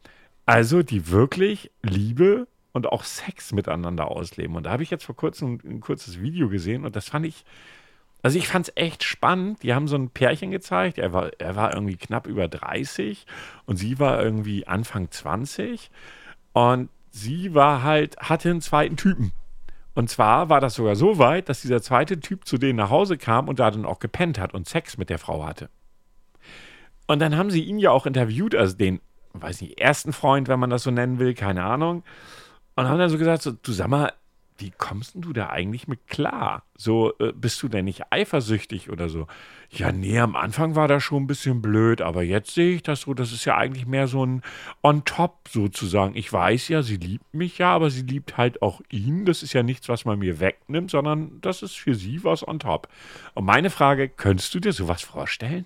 [0.48, 4.56] also die wirklich Liebe und auch Sex miteinander ausleben.
[4.56, 7.28] Und da habe ich jetzt vor kurzem ein, ein kurzes Video gesehen und das fand
[7.28, 7.46] ich,
[8.22, 9.64] also ich fand es echt spannend.
[9.64, 13.26] Die haben so ein Pärchen gezeigt, er war, er war irgendwie knapp über 30
[13.66, 15.90] und sie war irgendwie Anfang 20
[16.54, 19.32] und sie war halt, hatte einen zweiten Typen.
[19.96, 23.18] Und zwar war das sogar so weit, dass dieser zweite Typ zu denen nach Hause
[23.18, 25.70] kam und da dann auch gepennt hat und Sex mit der Frau hatte.
[27.08, 29.02] Und dann haben sie ihn ja auch interviewt, also den,
[29.34, 32.04] weiß nicht, ersten Freund, wenn man das so nennen will, keine Ahnung.
[32.76, 34.14] Und haben dann so gesagt, so, du sag mal,
[34.60, 36.63] wie kommst du da eigentlich mit klar?
[36.76, 39.28] So, äh, bist du denn nicht eifersüchtig oder so?
[39.69, 43.02] Ja, nee, am Anfang war das schon ein bisschen blöd, aber jetzt sehe ich das
[43.02, 44.41] so, das ist ja eigentlich mehr so ein
[44.84, 46.15] On-Top sozusagen.
[46.15, 49.26] Ich weiß ja, sie liebt mich ja, aber sie liebt halt auch ihn.
[49.26, 52.60] Das ist ja nichts, was man mir wegnimmt, sondern das ist für sie was on
[52.60, 52.88] top.
[53.34, 55.65] Und meine Frage, könntest du dir sowas vorstellen?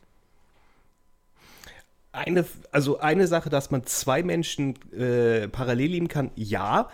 [2.11, 6.89] Eine, also eine Sache, dass man zwei Menschen äh, parallel lieben kann, ja.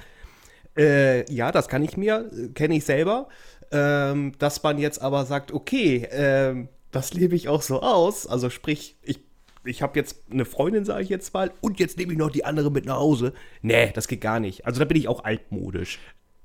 [0.80, 3.28] Äh, ja, das kann ich mir, äh, kenne ich selber.
[3.72, 8.26] Ähm, dass man jetzt aber sagt, okay, ähm, das lebe ich auch so aus.
[8.26, 9.20] Also sprich, ich,
[9.64, 12.46] ich habe jetzt eine Freundin, sage ich jetzt mal, und jetzt nehme ich noch die
[12.46, 13.34] andere mit nach Hause.
[13.62, 14.66] Nee, das geht gar nicht.
[14.66, 16.00] Also da bin ich auch altmodisch.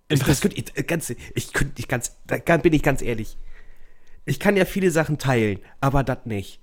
[0.08, 3.38] Das, könnt, ich, äh, ganz, ich könnte nicht ganz, da bin ich ganz ehrlich.
[4.26, 6.60] Ich kann ja viele Sachen teilen, aber das nicht.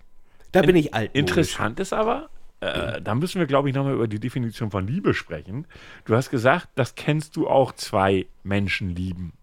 [0.52, 1.20] Da bin ich altmodisch.
[1.20, 2.30] Interessant ist aber,
[2.62, 5.66] äh, da müssen wir, glaube ich, nochmal über die Definition von Liebe sprechen.
[6.06, 9.34] Du hast gesagt, das kennst du auch zwei Menschen lieben.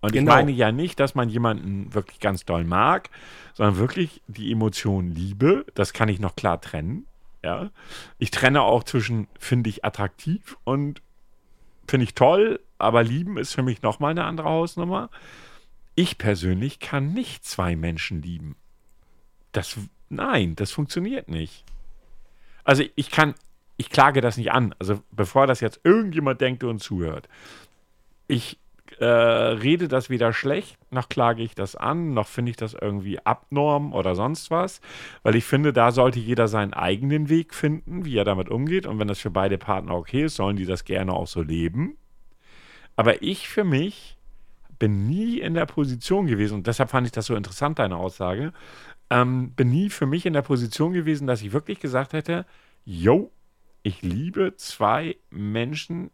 [0.00, 0.32] Und genau.
[0.32, 3.10] ich meine ja nicht, dass man jemanden wirklich ganz doll mag,
[3.54, 5.66] sondern wirklich die Emotion Liebe.
[5.74, 7.06] Das kann ich noch klar trennen.
[7.42, 7.70] Ja.
[8.18, 11.02] Ich trenne auch zwischen finde ich attraktiv und
[11.86, 15.10] finde ich toll, aber lieben ist für mich nochmal eine andere Hausnummer.
[15.94, 18.56] Ich persönlich kann nicht zwei Menschen lieben.
[19.52, 19.76] Das,
[20.08, 21.64] nein, das funktioniert nicht.
[22.66, 23.34] Also ich kann,
[23.76, 24.74] ich klage das nicht an.
[24.78, 27.28] Also bevor das jetzt irgendjemand denkt und zuhört.
[28.26, 28.58] Ich
[28.98, 33.24] äh, rede das weder schlecht, noch klage ich das an, noch finde ich das irgendwie
[33.24, 34.80] abnorm oder sonst was,
[35.22, 38.86] weil ich finde, da sollte jeder seinen eigenen Weg finden, wie er damit umgeht.
[38.86, 41.96] Und wenn das für beide Partner okay ist, sollen die das gerne auch so leben.
[42.96, 44.16] Aber ich für mich
[44.78, 48.52] bin nie in der Position gewesen, und deshalb fand ich das so interessant, deine Aussage,
[49.10, 52.46] ähm, bin nie für mich in der Position gewesen, dass ich wirklich gesagt hätte,
[52.84, 53.30] yo,
[53.82, 56.10] ich liebe zwei Menschen,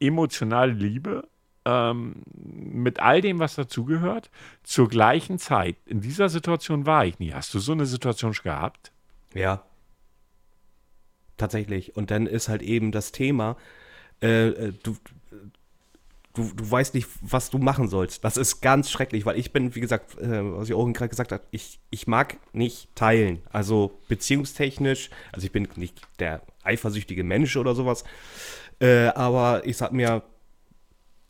[0.00, 1.28] emotionale Liebe,
[1.64, 4.30] ähm, mit all dem, was dazugehört,
[4.62, 5.76] zur gleichen Zeit.
[5.86, 7.32] In dieser Situation war ich nie.
[7.32, 8.92] Hast du so eine Situation schon gehabt?
[9.34, 9.64] Ja.
[11.36, 11.96] Tatsächlich.
[11.96, 13.56] Und dann ist halt eben das Thema,
[14.22, 14.96] äh, äh du,
[16.38, 18.24] du, du weißt nicht, was du machen sollst.
[18.24, 21.32] Das ist ganz schrecklich, weil ich bin, wie gesagt, äh, was ich auch gerade gesagt
[21.32, 23.42] habe, ich, ich mag nicht teilen.
[23.50, 28.04] Also beziehungstechnisch, also ich bin nicht der eifersüchtige Mensch oder sowas.
[28.80, 30.22] Äh, aber ich sag mir,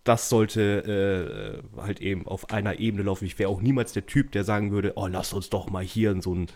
[0.04, 3.24] das sollte äh, halt eben auf einer Ebene laufen.
[3.24, 6.10] Ich wäre auch niemals der Typ, der sagen würde, oh, lass uns doch mal hier
[6.10, 6.46] in so ein,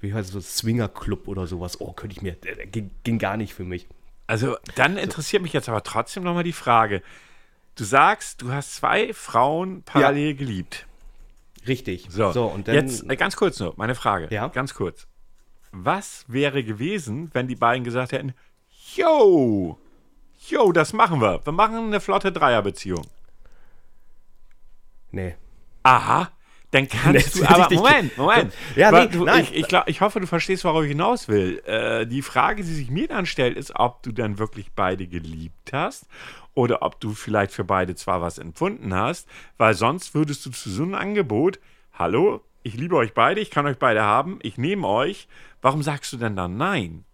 [0.00, 1.80] wie heißt es, Swinger-Club oder sowas.
[1.80, 2.36] Oh, könnte ich mir,
[2.70, 3.86] ging, ging, gar nicht für mich.
[4.26, 7.02] Also, dann interessiert mich jetzt aber trotzdem nochmal die Frage.
[7.78, 10.36] Du sagst, du hast zwei Frauen parallel ja.
[10.36, 10.88] geliebt.
[11.68, 12.08] Richtig.
[12.10, 14.26] So, so und dann, jetzt äh, ganz kurz nur, meine Frage.
[14.34, 14.48] Ja.
[14.48, 15.06] Ganz kurz.
[15.70, 18.34] Was wäre gewesen, wenn die beiden gesagt hätten,
[18.96, 19.78] yo,
[20.48, 21.40] yo, das machen wir.
[21.44, 23.06] Wir machen eine flotte Dreierbeziehung.
[25.12, 25.36] Nee.
[25.84, 26.32] Aha.
[26.72, 28.52] Dann kannst nee, du aber, Moment, Moment.
[28.74, 31.62] Ja, nee, du, ich, ich, glaub, ich hoffe, du verstehst, worauf ich hinaus will.
[31.64, 35.72] Äh, die Frage, die sich mir dann stellt, ist, ob du dann wirklich beide geliebt
[35.72, 36.06] hast
[36.58, 40.68] oder ob du vielleicht für beide zwar was empfunden hast, weil sonst würdest du zu
[40.68, 41.60] so einem Angebot,
[41.92, 45.28] hallo, ich liebe euch beide, ich kann euch beide haben, ich nehme euch,
[45.62, 47.04] warum sagst du denn dann nein?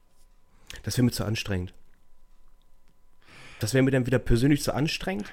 [0.83, 1.75] Das wäre mir zu anstrengend.
[3.61, 5.31] Das wäre mir dann wieder persönlich zu anstrengend.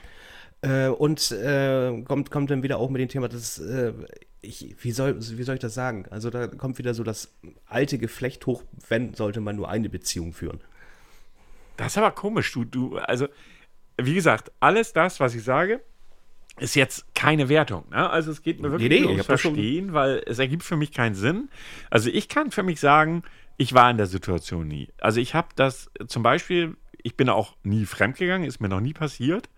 [0.62, 3.94] Äh, und äh, kommt, kommt dann wieder auch mit dem Thema, dass äh,
[4.42, 6.06] ich, wie, soll, wie soll ich das sagen?
[6.10, 7.34] Also da kommt wieder so das
[7.66, 10.60] alte Geflecht hoch, wenn sollte man nur eine Beziehung führen.
[11.78, 12.52] Das ist aber komisch.
[12.52, 13.30] Du, du, also,
[14.06, 15.82] wie gesagt, alles das, was ich sage,
[16.60, 17.86] ist jetzt keine Wertung.
[17.90, 18.10] Ne?
[18.10, 21.16] Also es geht mir wirklich Nee, nee, ums Verstehen, weil es ergibt für mich keinen
[21.16, 21.50] Sinn.
[21.90, 23.24] Also ich kann für mich sagen,
[23.58, 24.90] ich war in der Situation nie.
[25.00, 28.94] Also ich habe das zum Beispiel, ich bin auch nie fremdgegangen, ist mir noch nie
[28.94, 29.50] passiert,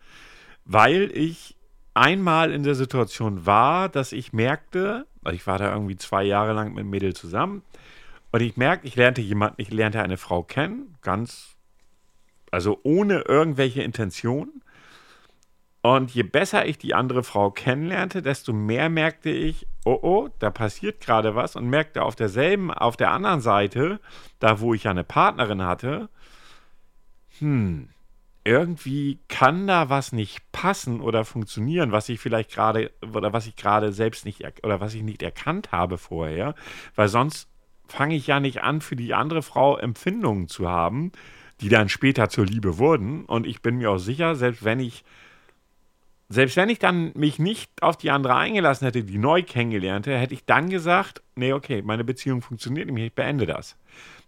[0.65, 1.57] weil ich
[1.93, 6.53] einmal in der Situation war, dass ich merkte, also ich war da irgendwie zwei Jahre
[6.53, 7.63] lang mit einem Mädel zusammen
[8.31, 11.52] und ich merkte, ich lernte jemanden, ich lernte eine Frau kennen, ganz,
[12.53, 14.61] also ohne irgendwelche Intention.
[15.81, 20.51] Und je besser ich die andere Frau kennenlernte, desto mehr merkte ich, oh oh, da
[20.51, 23.99] passiert gerade was und merkte auf derselben, auf der anderen Seite,
[24.39, 26.09] da wo ich ja eine Partnerin hatte,
[27.39, 27.89] hm,
[28.43, 33.55] irgendwie kann da was nicht passen oder funktionieren, was ich vielleicht gerade oder was ich
[33.55, 36.53] gerade selbst nicht er- oder was ich nicht erkannt habe vorher,
[36.95, 37.49] weil sonst
[37.87, 41.11] fange ich ja nicht an, für die andere Frau Empfindungen zu haben,
[41.61, 43.25] die dann später zur Liebe wurden.
[43.25, 45.03] Und ich bin mir auch sicher, selbst wenn ich
[46.29, 50.17] selbst wenn ich dann mich nicht auf die andere eingelassen hätte, die neu kennengelernt hätte,
[50.17, 53.75] hätte ich dann gesagt, nee, okay, meine Beziehung funktioniert nicht, ich beende das.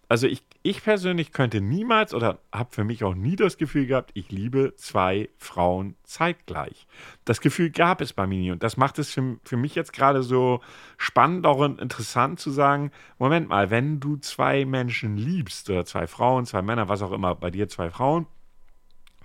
[0.07, 4.11] Also ich, ich persönlich könnte niemals oder habe für mich auch nie das Gefühl gehabt,
[4.13, 6.87] ich liebe zwei Frauen zeitgleich.
[7.23, 9.93] Das Gefühl gab es bei mir nie und das macht es für, für mich jetzt
[9.93, 10.61] gerade so
[10.97, 16.05] spannend auch und interessant zu sagen, Moment mal, wenn du zwei Menschen liebst oder zwei
[16.05, 18.27] Frauen, zwei Männer, was auch immer, bei dir zwei Frauen,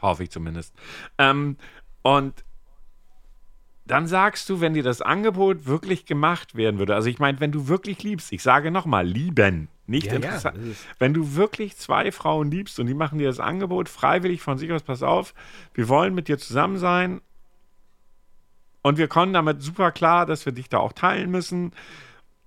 [0.00, 0.74] hoffe ich zumindest,
[1.18, 1.56] ähm,
[2.02, 2.44] und
[3.90, 7.50] dann sagst du, wenn dir das Angebot wirklich gemacht werden würde, also ich meine, wenn
[7.50, 10.56] du wirklich liebst, ich sage nochmal, lieben, nicht Ja, ja, interessant.
[10.58, 14.56] ist- wenn du wirklich zwei Frauen liebst und die machen dir das Angebot freiwillig von
[14.56, 15.34] sich aus, pass auf,
[15.74, 17.20] wir wollen mit dir zusammen sein
[18.82, 21.72] und wir kommen damit super klar, dass wir dich da auch teilen müssen.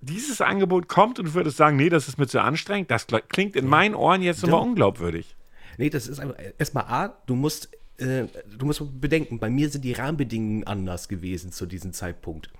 [0.00, 3.22] Dieses Angebot kommt und du würdest sagen, nee, das ist mir zu anstrengend, das kl-
[3.28, 5.36] klingt in meinen Ohren jetzt immer unglaubwürdig.
[5.78, 8.24] Nee, das ist einfach, erstmal A, du musst, äh,
[8.58, 12.50] du musst bedenken, bei mir sind die Rahmenbedingungen anders gewesen zu diesem Zeitpunkt.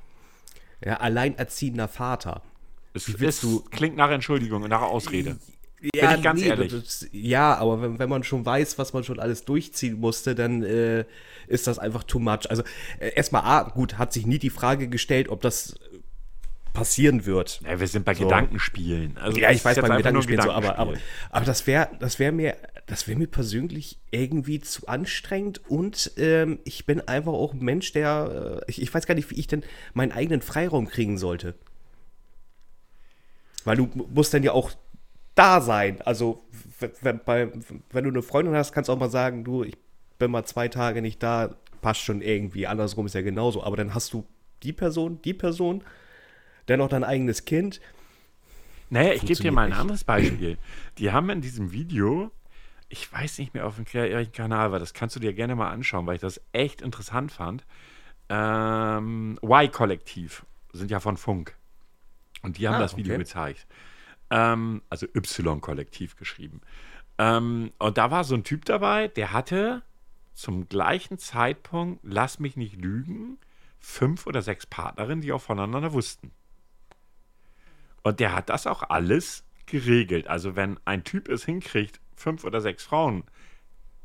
[0.85, 2.43] Ja, alleinerziehender Vater.
[2.95, 5.37] Es, es du- klingt nach Entschuldigung und nach Ausrede.
[5.95, 6.73] Ja, ich ganz ehrlich.
[6.73, 10.63] Das, ja, aber wenn, wenn man schon weiß, was man schon alles durchziehen musste, dann
[10.63, 11.05] äh,
[11.47, 12.49] ist das einfach too much.
[12.49, 12.63] Also
[13.01, 15.75] äh, erstmal A, gut, hat sich nie die Frage gestellt, ob das
[16.73, 17.61] passieren wird.
[17.67, 18.25] Ja, wir sind bei So.
[18.25, 19.19] Gedankenspielen.
[19.19, 20.95] Also Ja, ich weiß nur Gedankenspielen so, aber, aber,
[21.31, 26.59] aber das wäre das wär mir, das wäre mir persönlich irgendwie zu anstrengend und ähm,
[26.65, 29.47] ich bin einfach auch ein Mensch, der, äh, ich, ich weiß gar nicht, wie ich
[29.47, 29.63] denn
[29.95, 31.55] meinen eigenen Freiraum kriegen sollte.
[33.65, 34.71] Weil du musst dann ja auch
[35.35, 36.01] da sein.
[36.03, 36.45] Also,
[37.01, 39.77] wenn, wenn, du eine Freundin hast, kannst du auch mal sagen, du, ich
[40.19, 42.67] bin mal zwei Tage nicht da, passt schon irgendwie.
[42.67, 43.63] Andersrum ist ja genauso.
[43.63, 44.25] Aber dann hast du
[44.63, 45.83] die Person, die Person,
[46.67, 47.81] dann noch dein eigenes Kind.
[48.91, 50.59] Naja, ich gebe dir mal ein anderes Beispiel.
[50.99, 52.31] Die haben in diesem Video,
[52.89, 55.71] ich weiß nicht mehr auf dem welchen Kanal war, das kannst du dir gerne mal
[55.71, 57.65] anschauen, weil ich das echt interessant fand.
[58.29, 61.57] Ähm, Y-Kollektiv sind ja von Funk.
[62.45, 63.23] Und die haben Ah, das Video okay.
[63.25, 63.67] gezeigt.
[64.31, 66.61] Ähm, also Y-Kollektiv geschrieben.
[67.19, 69.83] Ähm, und da war so ein Typ dabei, der hatte
[70.35, 73.39] zum gleichen Zeitpunkt, lass mich nicht lügen,
[73.79, 76.33] fünf oder sechs Partnerinnen, die auch voneinander wussten.
[78.03, 80.27] Und der hat das auch alles geregelt.
[80.27, 83.25] Also wenn ein Typ es hinkriegt, fünf oder sechs Frauen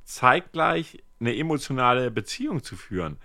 [0.03, 3.17] zeitgleich eine emotionale Beziehung zu führen,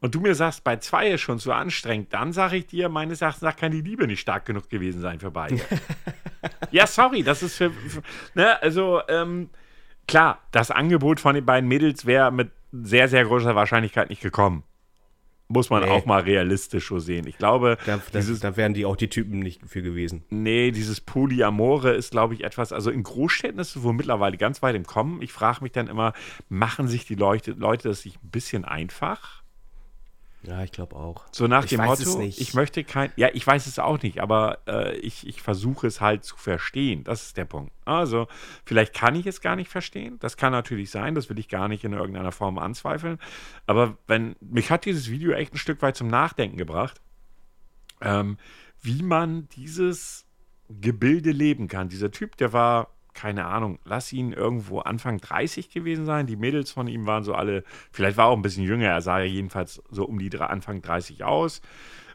[0.00, 3.20] und du mir sagst, bei zwei ist schon zu anstrengend, dann sage ich dir, meines
[3.22, 5.60] Erachtens nach kann die Liebe nicht stark genug gewesen sein für beide.
[6.70, 8.02] ja, sorry, das ist für, für
[8.34, 9.50] ne, also ähm,
[10.08, 14.62] klar, das Angebot von den beiden Mädels wäre mit sehr, sehr großer Wahrscheinlichkeit nicht gekommen.
[15.52, 15.90] Muss man Nee.
[15.90, 17.26] auch mal realistisch so sehen.
[17.26, 20.22] Ich glaube, Da, da, dieses, da wären die auch die Typen nicht für gewesen.
[20.30, 24.62] Nee, dieses Polyamore ist, glaube ich, etwas, also in Großstädten ist es wohl mittlerweile ganz
[24.62, 25.20] weit im Kommen.
[25.22, 26.12] Ich frage mich dann immer,
[26.48, 29.39] machen sich die Leute, Leute das sich ein bisschen einfach?
[30.42, 31.26] Ja, ich glaube auch.
[31.32, 34.00] So nach Ich dem weiß es Motto, ich möchte kein, ja, ich weiß es auch
[34.02, 37.04] nicht, aber äh, ich, ich versuche es halt zu verstehen.
[37.04, 37.72] Das ist der Punkt.
[37.84, 38.26] Also,
[38.64, 40.18] vielleicht kann ich es gar nicht verstehen.
[40.20, 43.18] Das kann natürlich sein, das will ich gar nicht in irgendeiner Form anzweifeln.
[43.66, 47.02] Aber wenn, mich hat dieses Video echt ein Stück weit zum Nachdenken gebracht,
[48.00, 48.38] ähm,
[48.80, 50.24] wie man dieses
[50.68, 51.88] Gebilde leben kann.
[51.88, 52.88] Dieser Typ, der war,
[53.20, 56.26] keine Ahnung, lass ihn irgendwo Anfang 30 gewesen sein.
[56.26, 59.02] Die Mädels von ihm waren so alle, vielleicht war er auch ein bisschen jünger, er
[59.02, 61.60] sah ja jedenfalls so um die Anfang 30 aus.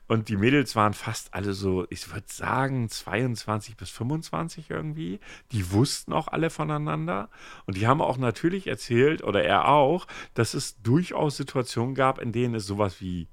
[0.07, 5.19] Und die Mädels waren fast alle so, ich würde sagen, 22 bis 25 irgendwie.
[5.51, 7.29] Die wussten auch alle voneinander.
[7.65, 12.31] Und die haben auch natürlich erzählt, oder er auch, dass es durchaus Situationen gab, in
[12.31, 13.27] denen es sowas wie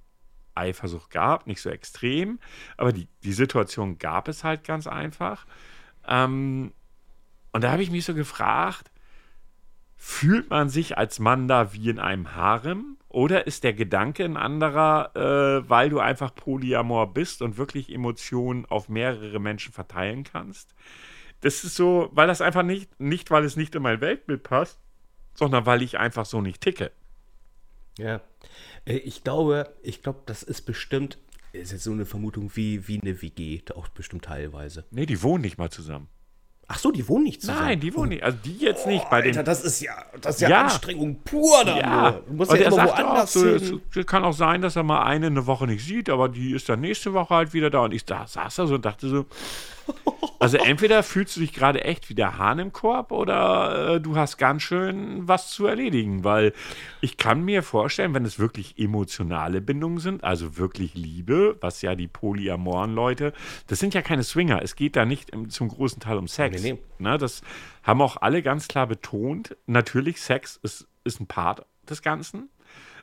[0.55, 2.39] Eifersucht gab, nicht so extrem,
[2.77, 5.47] aber die, die Situation gab es halt ganz einfach.
[6.07, 6.73] Ähm,
[7.53, 8.91] und da habe ich mich so gefragt,
[9.97, 12.97] fühlt man sich als Mann da wie in einem Harem?
[13.09, 18.65] Oder ist der Gedanke ein anderer, äh, weil du einfach Polyamor bist und wirklich Emotionen
[18.67, 20.75] auf mehrere Menschen verteilen kannst?
[21.41, 24.81] Das ist so, weil das einfach nicht, nicht weil es nicht in mein Weltbild passt,
[25.35, 26.91] sondern weil ich einfach so nicht ticke.
[27.99, 28.21] Ja.
[28.87, 31.19] Äh, Ich glaube, ich glaube, das ist bestimmt,
[31.53, 34.85] ist jetzt so eine Vermutung wie, wie eine WG, auch bestimmt teilweise.
[34.91, 36.09] Nee, die wohnen nicht mal zusammen.
[36.75, 37.61] Ach so, die wohnen nicht zusammen.
[37.61, 38.23] Nein, die wohnen nicht.
[38.23, 39.11] Also die jetzt nicht.
[39.11, 40.63] Bei den, Alter, das ist ja, das ist ja, Ja.
[40.63, 42.23] Anstrengung pur da ja, nur.
[42.27, 43.83] Du musst und ja er immer sagte auch woanders so, es, hin.
[43.95, 46.71] es kann auch sein, dass er mal eine eine Woche nicht sieht, aber die ist
[46.71, 47.81] dann nächste Woche halt wieder da.
[47.81, 49.27] Und ich da, saß da so und dachte so,
[50.39, 54.17] also entweder fühlst du dich gerade echt wie der Hahn im Korb oder äh, du
[54.17, 56.53] hast ganz schön was zu erledigen, weil
[57.01, 61.95] ich kann mir vorstellen, wenn es wirklich emotionale Bindungen sind, also wirklich Liebe, was ja
[61.95, 63.33] die polyamoren Leute,
[63.69, 66.63] das sind ja keine Swinger, es geht da nicht im, zum großen Teil um Sex.
[66.63, 66.83] Nee, nee.
[66.99, 67.43] Ne, das
[67.83, 69.57] haben auch alle ganz klar betont.
[69.67, 72.49] Natürlich, Sex ist, ist ein Part des Ganzen.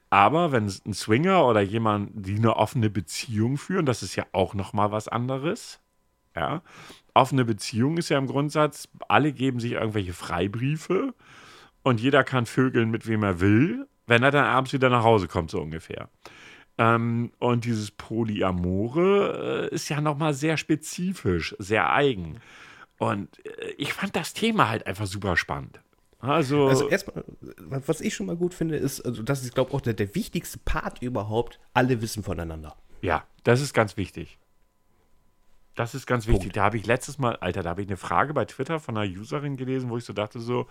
[0.09, 4.25] Aber wenn es ein Swinger oder jemand, die eine offene Beziehung führen, das ist ja
[4.31, 5.79] auch noch mal was anderes.
[6.39, 6.61] Ja,
[7.13, 11.13] offene Beziehung ist ja im Grundsatz, alle geben sich irgendwelche Freibriefe
[11.83, 15.27] und jeder kann vögeln, mit wem er will, wenn er dann abends wieder nach Hause
[15.27, 16.07] kommt, so ungefähr.
[16.77, 22.37] Ähm, und dieses Polyamore äh, ist ja noch mal sehr spezifisch, sehr eigen.
[22.99, 25.81] Und äh, ich fand das Thema halt einfach super spannend.
[26.19, 27.25] Also, Also erstmal,
[27.85, 30.15] was ich schon mal gut finde, ist, also das ist, glaube ich, auch der, der
[30.15, 32.77] wichtigste Part überhaupt, alle wissen voneinander.
[33.01, 34.37] Ja, das ist ganz wichtig.
[35.79, 36.41] Das ist ganz wichtig.
[36.41, 36.57] Punkt.
[36.57, 39.09] Da habe ich letztes Mal, Alter, da habe ich eine Frage bei Twitter von einer
[39.09, 40.67] Userin gelesen, wo ich so dachte so,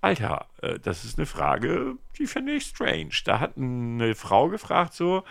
[0.00, 3.10] Alter, äh, das ist eine Frage, die finde ich strange.
[3.24, 5.24] Da hat eine Frau gefragt so,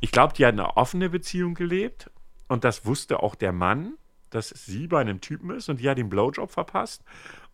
[0.00, 2.10] ich glaube, die hat eine offene Beziehung gelebt
[2.48, 3.92] und das wusste auch der Mann,
[4.30, 7.04] dass sie bei einem Typen ist und die hat den Blowjob verpasst.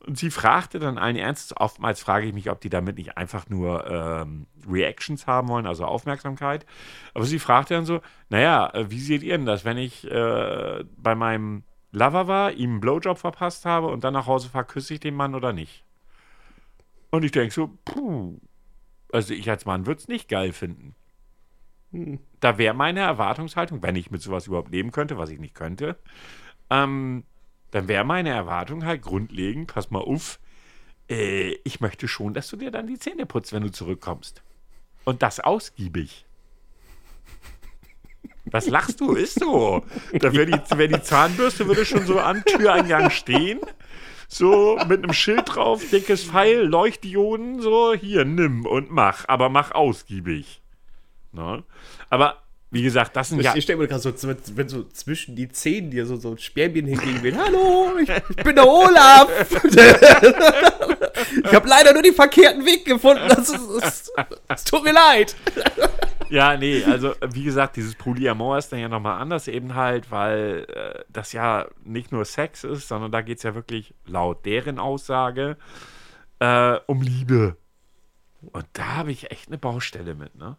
[0.06, 3.48] Und sie fragte dann allen Ernstes, oftmals frage ich mich, ob die damit nicht einfach
[3.48, 6.64] nur ähm, Reactions haben wollen, also Aufmerksamkeit.
[7.14, 10.84] Aber sie fragte dann so, naja, äh, wie seht ihr denn das, wenn ich äh,
[10.96, 14.94] bei meinem Lover war, ihm einen Blowjob verpasst habe und dann nach Hause fahre, küsse
[14.94, 15.84] ich den Mann oder nicht?
[17.10, 18.38] Und ich denke so, puh,
[19.12, 20.94] also ich als Mann würde es nicht geil finden.
[22.40, 25.98] Da wäre meine Erwartungshaltung, wenn ich mit sowas überhaupt leben könnte, was ich nicht könnte,
[26.70, 27.24] ähm,
[27.70, 30.38] dann wäre meine Erwartung halt grundlegend, pass mal auf,
[31.08, 34.42] äh, ich möchte schon, dass du dir dann die Zähne putzt, wenn du zurückkommst.
[35.04, 36.26] Und das ausgiebig.
[38.50, 39.12] Was lachst du?
[39.12, 39.84] Ist so.
[40.12, 43.60] Da wäre die, wär die Zahnbürste würde schon so am Türeingang stehen.
[44.26, 49.72] So mit einem Schild drauf, dickes Pfeil, Leuchtdioden, so hier, nimm und mach, aber mach
[49.72, 50.60] ausgiebig.
[51.32, 51.64] Ne?
[52.10, 53.54] Aber wie gesagt, das sind Ich, ja.
[53.56, 54.12] ich stelle mir gerade so,
[54.54, 57.36] wenn so zwischen die Zähnen dir so, so ein Spermien hingegen will.
[57.36, 59.28] Hallo, ich, ich bin der Olaf.
[61.44, 63.26] ich habe leider nur den verkehrten Weg gefunden.
[63.28, 64.12] Das ist, es,
[64.48, 65.34] es tut mir leid.
[66.28, 70.66] Ja, nee, also wie gesagt, dieses Polyamor ist dann ja nochmal anders eben halt, weil
[70.68, 74.78] äh, das ja nicht nur Sex ist, sondern da geht es ja wirklich laut deren
[74.78, 75.56] Aussage
[76.38, 77.56] äh, um Liebe.
[78.52, 80.58] Und da habe ich echt eine Baustelle mit, ne?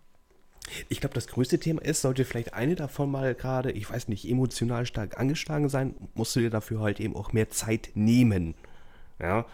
[0.87, 4.29] Ich glaube, das größte Thema ist, sollte vielleicht eine davon mal gerade, ich weiß nicht,
[4.29, 8.55] emotional stark angeschlagen sein, musst du dir dafür halt eben auch mehr Zeit nehmen.
[9.19, 9.45] Ja.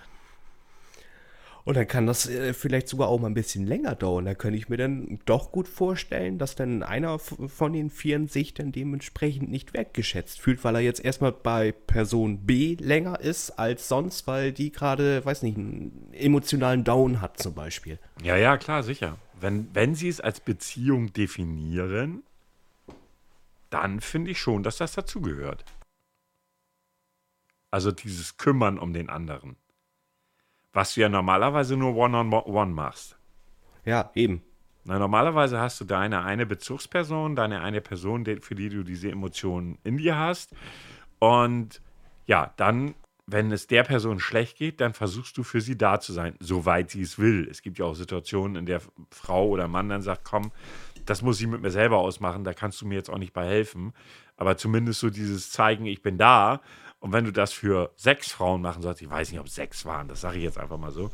[1.65, 4.25] Und dann kann das äh, vielleicht sogar auch mal ein bisschen länger dauern.
[4.25, 8.53] Da könnte ich mir dann doch gut vorstellen, dass dann einer von den Vieren sich
[8.53, 13.87] dann dementsprechend nicht wertgeschätzt fühlt, weil er jetzt erstmal bei Person B länger ist als
[13.87, 17.97] sonst, weil die gerade, weiß nicht, einen emotionalen Down hat zum Beispiel.
[18.21, 19.17] Ja, ja, klar, sicher.
[19.39, 22.23] Wenn, wenn sie es als Beziehung definieren,
[23.69, 25.65] dann finde ich schon, dass das dazugehört.
[27.71, 29.57] Also dieses Kümmern um den anderen.
[30.71, 33.17] Was du ja normalerweise nur One-on-One machst.
[33.83, 34.41] Ja, eben.
[34.85, 39.79] Na, normalerweise hast du deine eine Bezugsperson, deine eine Person, für die du diese Emotionen
[39.83, 40.53] in dir hast.
[41.19, 41.81] Und
[42.27, 42.93] ja, dann,
[43.27, 46.91] wenn es der Person schlecht geht, dann versuchst du für sie da zu sein, soweit
[46.91, 47.47] sie es will.
[47.49, 50.51] Es gibt ja auch Situationen, in der Frau oder Mann dann sagt, komm,
[51.05, 53.45] das muss ich mit mir selber ausmachen, da kannst du mir jetzt auch nicht bei
[53.45, 53.93] helfen.
[54.37, 56.61] Aber zumindest so dieses Zeigen, ich bin da.
[56.99, 60.07] Und wenn du das für sechs Frauen machen sollst, ich weiß nicht, ob sechs waren,
[60.07, 61.11] das sage ich jetzt einfach mal so,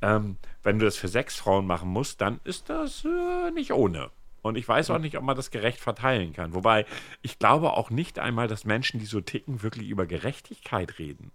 [0.00, 4.10] ähm, wenn du das für sechs Frauen machen musst, dann ist das äh, nicht ohne.
[4.42, 6.54] Und ich weiß auch nicht, ob man das gerecht verteilen kann.
[6.54, 6.84] Wobei,
[7.22, 11.30] ich glaube auch nicht einmal, dass Menschen, die so ticken, wirklich über Gerechtigkeit reden.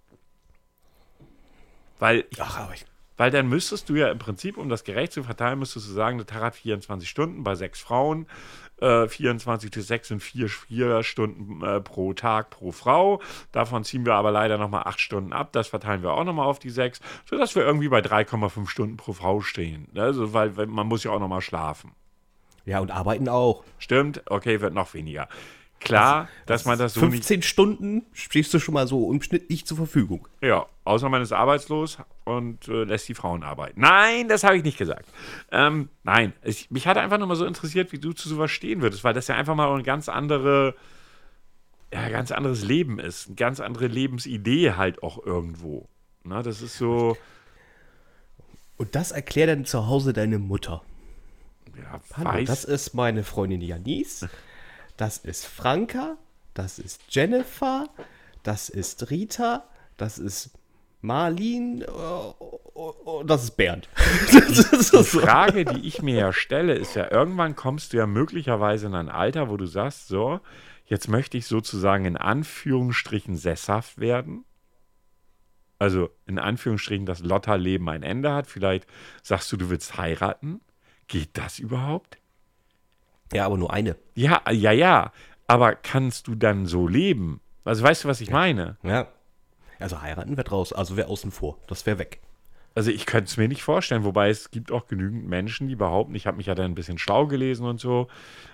[2.00, 2.86] Weil ich, Ach, aber ich,
[3.18, 6.18] Weil dann müsstest du ja im Prinzip, um das gerecht zu verteilen, müsstest du sagen,
[6.18, 8.28] der Tag hat 24 Stunden bei sechs Frauen.
[8.80, 13.22] Äh, 24 zu 6 sind vier, vier Stunden äh, pro Tag pro Frau.
[13.52, 15.52] Davon ziehen wir aber leider nochmal acht Stunden ab.
[15.52, 19.14] Das verteilen wir auch nochmal auf die sechs, sodass wir irgendwie bei 3,5 Stunden pro
[19.14, 19.88] Frau stehen.
[19.96, 21.94] Also, weil, weil man muss ja auch nochmal schlafen.
[22.66, 23.64] Ja, und arbeiten auch.
[23.80, 25.28] Stimmt, okay, wird noch weniger.
[25.80, 27.26] Klar, dass man das so nicht.
[27.26, 30.28] 15 Stunden stehst du schon mal so im Schnitt nicht zur Verfügung.
[30.42, 33.80] Ja, außer man ist arbeitslos und äh, lässt die Frauen arbeiten.
[33.82, 35.06] Nein, das habe ich nicht gesagt.
[35.52, 38.82] Ähm, nein, ich, mich hat einfach nur mal so interessiert, wie du zu sowas stehen
[38.82, 40.76] würdest, weil das ja einfach mal eine ganz andere,
[41.94, 45.88] ja, ein ganz anderes Leben ist, eine ganz andere Lebensidee halt auch irgendwo.
[46.24, 47.16] Na, das ist so,
[48.78, 50.82] Und das erklärt dann zu Hause deine Mutter.
[51.78, 54.28] ja, Hallo, weiß, das ist meine Freundin Janice.
[54.98, 56.18] Das ist Franka.
[56.54, 57.88] Das ist Jennifer.
[58.44, 59.68] Das ist Rita.
[59.96, 60.52] Das ist
[61.02, 61.82] Marlin.
[61.84, 63.88] äh, Und das ist Bernd.
[64.32, 65.04] Das die.
[65.20, 69.10] Frage, die ich mir ja stelle, ist ja, irgendwann kommst du ja möglicherweise in ein
[69.10, 70.40] Alter, wo du sagst, so,
[70.86, 74.46] jetzt möchte ich sozusagen in Anführungsstrichen sesshaft werden.
[75.80, 78.48] Also in Anführungsstrichen, dass Lotta-Leben ein Ende hat.
[78.48, 78.88] Vielleicht
[79.22, 80.62] sagst du, du willst heiraten.
[81.08, 82.18] Geht das überhaupt?
[83.34, 83.96] Ja, aber nur eine.
[84.16, 85.12] Ja, ja, ja.
[85.48, 87.42] Aber kannst du dann so leben?
[87.64, 88.78] Also weißt du, was ich meine?
[88.84, 89.08] Ja.
[89.80, 90.74] Also heiraten wird raus.
[90.74, 91.58] Also wäre außen vor.
[91.68, 92.22] Das wäre weg.
[92.78, 96.14] Also ich könnte es mir nicht vorstellen, wobei es gibt auch genügend Menschen, die behaupten,
[96.14, 98.08] ich habe mich ja dann ein bisschen schlau gelesen und so,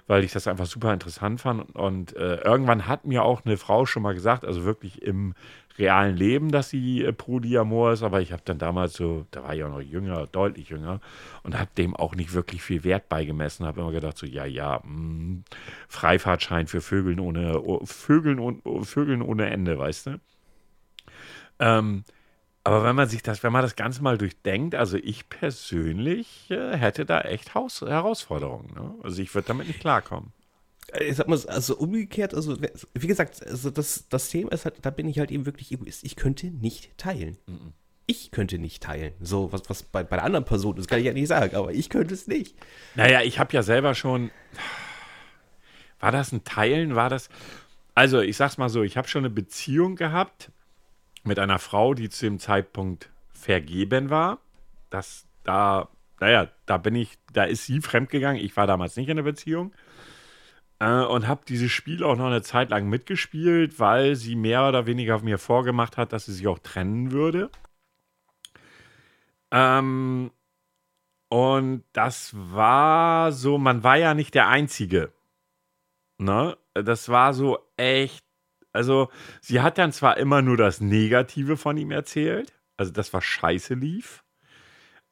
[0.07, 1.75] weil ich das einfach super interessant fand.
[1.75, 5.33] Und äh, irgendwann hat mir auch eine Frau schon mal gesagt, also wirklich im
[5.77, 9.43] realen Leben, dass sie äh, pro Diamor ist, aber ich habe dann damals so, da
[9.43, 11.01] war ich auch noch jünger, deutlich jünger
[11.43, 14.81] und habe dem auch nicht wirklich viel Wert beigemessen, habe immer gedacht so, ja, ja,
[14.83, 15.43] mh,
[15.87, 20.19] Freifahrtschein für Vögeln ohne, oh, Vögeln, und, oh, Vögeln ohne Ende, weißt du?
[21.59, 22.03] Ähm,
[22.63, 26.77] aber wenn man sich das, wenn man das Ganze mal durchdenkt, also ich persönlich äh,
[26.77, 28.73] hätte da echt Haus Herausforderungen.
[28.73, 28.95] Ne?
[29.03, 30.31] Also ich würde damit nicht klarkommen.
[30.93, 32.57] Äh, Ich sag mal, also umgekehrt, also
[32.93, 36.03] wie gesagt, also das, das Thema ist halt, da bin ich halt eben wirklich Egoist.
[36.03, 37.37] Ich könnte nicht teilen.
[38.05, 39.13] Ich könnte nicht teilen.
[39.21, 41.71] So, was, was bei, bei der anderen Person, das kann ich ja nicht sagen, aber
[41.71, 42.55] ich könnte es nicht.
[42.95, 44.31] Naja, ich habe ja selber schon.
[45.99, 46.95] War das ein Teilen?
[46.95, 47.29] War das.
[47.95, 50.51] Also, ich sag's mal so, ich habe schon eine Beziehung gehabt
[51.23, 54.39] mit einer Frau, die zu dem Zeitpunkt vergeben war.
[54.89, 55.87] Das, da,
[56.19, 58.43] naja, da bin ich, da ist sie fremdgegangen.
[58.43, 59.71] Ich war damals nicht in der Beziehung.
[60.83, 64.85] Äh, und habe dieses Spiel auch noch eine Zeit lang mitgespielt, weil sie mehr oder
[64.85, 67.49] weniger mir vorgemacht hat, dass sie sich auch trennen würde.
[69.51, 70.31] Ähm,
[71.29, 75.13] und das war so, man war ja nicht der Einzige.
[76.17, 76.57] Ne?
[76.73, 78.25] Das war so echt.
[78.73, 79.09] Also,
[79.39, 83.75] sie hat dann zwar immer nur das Negative von ihm erzählt, also das war scheiße
[83.75, 84.25] lief.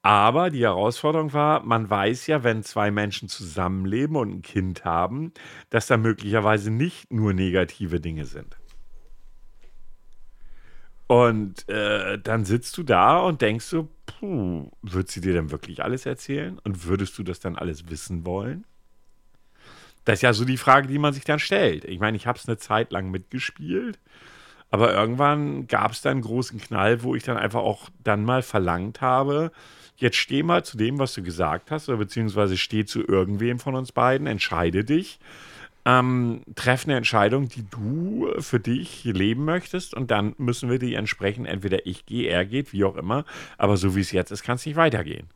[0.03, 5.31] Aber die Herausforderung war, man weiß ja, wenn zwei Menschen zusammenleben und ein Kind haben,
[5.69, 8.57] dass da möglicherweise nicht nur negative Dinge sind.
[11.05, 15.83] Und äh, dann sitzt du da und denkst so, puh, wird sie dir denn wirklich
[15.83, 16.57] alles erzählen?
[16.63, 18.65] Und würdest du das dann alles wissen wollen?
[20.05, 21.85] Das ist ja so die Frage, die man sich dann stellt.
[21.85, 23.99] Ich meine, ich habe es eine Zeit lang mitgespielt,
[24.71, 28.41] aber irgendwann gab es dann einen großen Knall, wo ich dann einfach auch dann mal
[28.41, 29.51] verlangt habe,
[30.01, 33.75] jetzt steh mal zu dem, was du gesagt hast, oder beziehungsweise steh zu irgendwem von
[33.75, 35.19] uns beiden, entscheide dich,
[35.85, 40.95] ähm, treff eine Entscheidung, die du für dich leben möchtest und dann müssen wir die
[40.95, 43.25] entsprechend, entweder ich gehe, er geht, wie auch immer,
[43.57, 45.27] aber so wie es jetzt ist, kann es nicht weitergehen.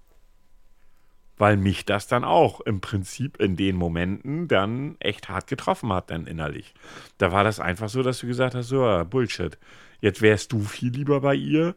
[1.38, 6.10] Weil mich das dann auch im Prinzip in den Momenten dann echt hart getroffen hat,
[6.10, 6.74] dann innerlich.
[7.18, 9.58] Da war das einfach so, dass du gesagt hast, so, Bullshit,
[10.00, 11.76] jetzt wärst du viel lieber bei ihr,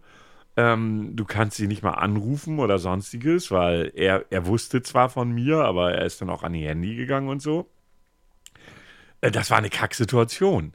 [0.58, 5.30] ähm, du kannst sie nicht mal anrufen oder sonstiges, weil er, er wusste zwar von
[5.30, 7.68] mir, aber er ist dann auch an ihr Handy gegangen und so.
[9.20, 10.74] Äh, Das war eine Kacksituation.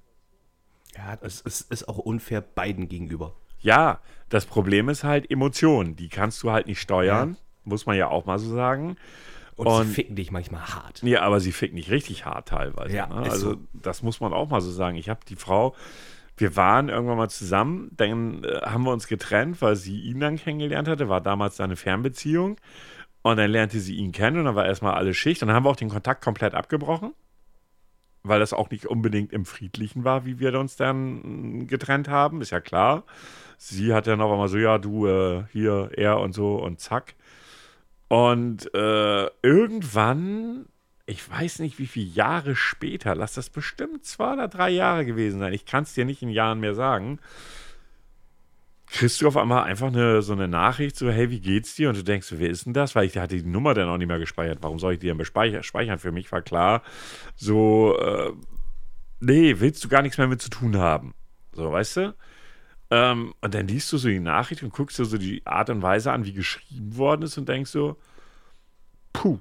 [0.95, 3.34] Ja, es, es ist auch unfair beiden gegenüber.
[3.59, 5.95] Ja, das Problem ist halt Emotionen.
[5.95, 8.95] Die kannst du halt nicht steuern, muss man ja auch mal so sagen.
[9.55, 11.03] Und, Und- sie ficken dich manchmal hart.
[11.03, 12.95] Ja, aber sie fickt nicht richtig hart teilweise.
[12.95, 13.25] Ja, ne?
[13.27, 13.59] ist Also so.
[13.73, 14.95] das muss man auch mal so sagen.
[14.97, 15.75] Ich habe die Frau,
[16.38, 20.38] wir waren irgendwann mal zusammen, dann äh, haben wir uns getrennt, weil sie ihn dann
[20.38, 22.57] kennengelernt hatte, war damals seine Fernbeziehung.
[23.21, 25.41] Und dann lernte sie ihn kennen und dann war erstmal alle Schicht.
[25.41, 27.13] Und dann haben wir auch den Kontakt komplett abgebrochen,
[28.23, 32.41] weil das auch nicht unbedingt im Friedlichen war, wie wir uns dann mm, getrennt haben,
[32.41, 33.03] ist ja klar.
[33.57, 37.15] Sie hat dann auch immer so, ja, du, äh, hier, er und so und zack.
[38.09, 40.65] Und äh, irgendwann,
[41.06, 45.39] ich weiß nicht wie viele Jahre später, lass das bestimmt zwei oder drei Jahre gewesen
[45.39, 47.20] sein, ich kann es dir nicht in Jahren mehr sagen,
[48.93, 51.89] kriegst du auf einmal einfach eine, so eine Nachricht, so, hey, wie geht's dir?
[51.89, 52.93] Und du denkst, wer ist denn das?
[52.93, 54.60] Weil ich hatte die Nummer dann auch nicht mehr gespeichert.
[54.62, 55.97] Warum soll ich die denn speichern?
[55.97, 56.84] Für mich war klar,
[57.36, 58.34] so, äh,
[59.20, 61.16] nee, willst du gar nichts mehr mit zu tun haben.
[61.54, 62.16] So, weißt du?
[62.91, 65.82] Ähm, und dann liest du so die Nachricht und guckst dir so die Art und
[65.82, 67.97] Weise an, wie geschrieben worden ist und denkst so,
[69.12, 69.39] puh,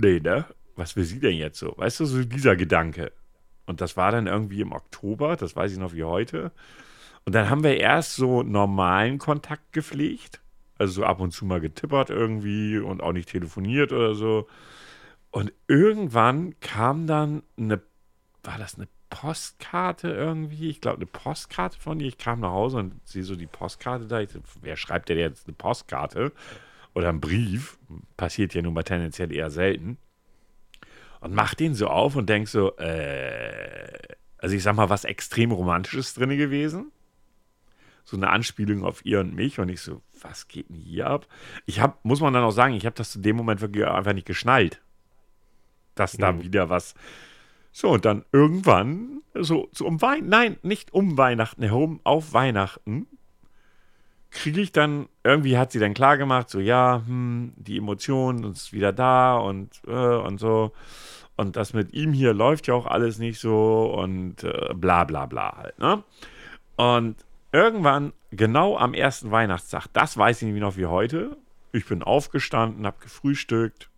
[0.00, 0.46] nee, ne?
[0.76, 1.74] Was will sie denn jetzt so?
[1.76, 3.12] Weißt du, so dieser Gedanke.
[3.66, 6.52] Und das war dann irgendwie im Oktober, das weiß ich noch wie heute.
[7.24, 10.40] Und dann haben wir erst so normalen Kontakt gepflegt.
[10.78, 14.48] Also so ab und zu mal getippert irgendwie und auch nicht telefoniert oder so.
[15.30, 17.82] Und irgendwann kam dann eine,
[18.42, 20.70] war das eine Postkarte irgendwie?
[20.70, 22.08] Ich glaube, eine Postkarte von ihr.
[22.08, 24.20] Ich kam nach Hause und sehe so die Postkarte da.
[24.20, 24.30] Ich,
[24.62, 26.32] wer schreibt denn jetzt eine Postkarte?
[26.94, 27.78] Oder einen Brief?
[28.16, 29.98] Passiert ja nun mal tendenziell eher selten.
[31.20, 33.98] Und mach den so auf und denk so, äh,
[34.38, 36.92] also ich sag mal, was extrem Romantisches drin gewesen
[38.08, 41.26] so eine Anspielung auf ihr und mich und ich so, was geht denn hier ab?
[41.66, 44.14] Ich habe, muss man dann auch sagen, ich habe das zu dem Moment wirklich einfach
[44.14, 44.80] nicht geschnallt,
[45.94, 46.42] dass da mhm.
[46.42, 46.94] wieder was.
[47.70, 53.06] So, und dann irgendwann, so, so um Weihnachten, nein, nicht um Weihnachten herum, auf Weihnachten,
[54.30, 58.72] kriege ich dann, irgendwie hat sie dann klar gemacht, so, ja, hm, die Emotion ist
[58.72, 60.72] wieder da und, äh, und so.
[61.36, 65.26] Und das mit ihm hier läuft ja auch alles nicht so und äh, bla bla
[65.26, 66.02] bla halt, ne?
[66.76, 67.16] Und
[67.52, 71.36] irgendwann, genau am ersten Weihnachtstag, das weiß ich nicht noch wie heute,
[71.72, 73.90] ich bin aufgestanden, habe gefrühstückt.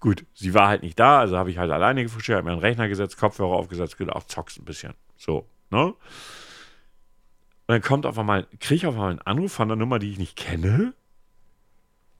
[0.00, 2.60] Gut, sie war halt nicht da, also habe ich halt alleine gefrühstückt, habe mir einen
[2.60, 4.92] Rechner gesetzt, Kopfhörer aufgesetzt, gedacht, zockst ein bisschen.
[5.16, 5.94] So, ne?
[7.66, 10.10] Und dann kommt auf einmal, kriege ich auf einmal einen Anruf von einer Nummer, die
[10.10, 10.94] ich nicht kenne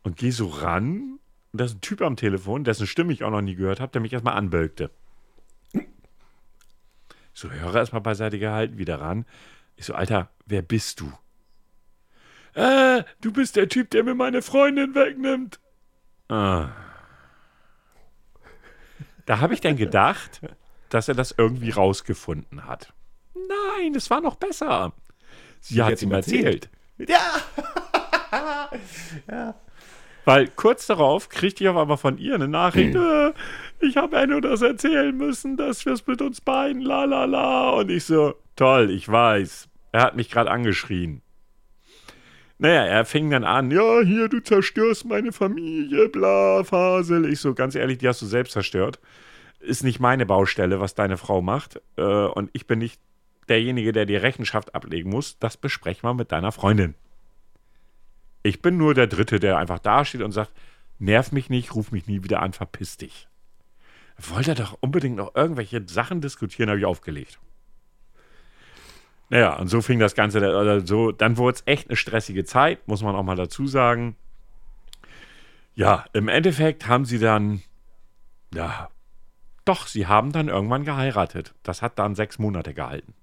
[0.03, 1.19] und gehe so ran
[1.55, 3.93] und da ist ein Typ am Telefon, dessen Stimme ich auch noch nie gehört habe,
[3.93, 4.91] der mich erstmal anbölkte.
[7.33, 9.25] So, Hörer erstmal beiseite gehalten, wieder ran.
[9.77, 11.13] Ich so, Alter, wer bist du?
[12.55, 15.61] Äh, du bist der Typ, der mir meine Freundin wegnimmt.
[16.29, 16.71] Ah.
[19.27, 20.41] Da habe ich dann gedacht,
[20.89, 22.93] dass er das irgendwie rausgefunden hat.
[23.35, 24.93] Nein, es war noch besser.
[25.65, 26.69] Sie, Sie hat es ihm erzählt.
[26.99, 27.11] erzählt.
[27.11, 28.71] Ja.
[29.31, 29.55] ja.
[30.27, 33.33] Weil kurz darauf kriegte ich auf einmal von ihr eine Nachricht, äh,
[33.81, 37.71] ich habe Enno das erzählen müssen, dass wir es mit uns beiden, la la la.
[37.71, 39.69] Und ich so, toll, ich weiß.
[39.93, 41.23] Er hat mich gerade angeschrien.
[42.59, 47.25] Naja, er fing dann an, ja, hier, du zerstörst meine Familie, bla, Fasel.
[47.31, 49.01] Ich so, ganz ehrlich, die hast du selbst zerstört.
[49.61, 51.81] Ist nicht meine Baustelle, was deine Frau macht.
[51.97, 53.01] Äh, und ich bin nicht
[53.49, 55.39] derjenige, der die Rechenschaft ablegen muss.
[55.39, 56.95] Das besprechen wir mit deiner Freundin.
[58.43, 60.53] Ich bin nur der Dritte, der einfach dasteht und sagt,
[60.99, 63.29] nerv mich nicht, ruf mich nie wieder an, verpiss dich.
[64.19, 67.41] Wollte er doch unbedingt noch irgendwelche Sachen diskutieren, habe ich aufgelegt.
[69.31, 72.87] Naja, und so fing das Ganze, oder so, dann wurde es echt eine stressige Zeit,
[72.87, 74.17] muss man auch mal dazu sagen.
[75.75, 77.63] Ja, im Endeffekt haben sie dann,
[78.55, 78.91] ja,
[79.65, 81.55] doch, sie haben dann irgendwann geheiratet.
[81.63, 83.15] Das hat dann sechs Monate gehalten.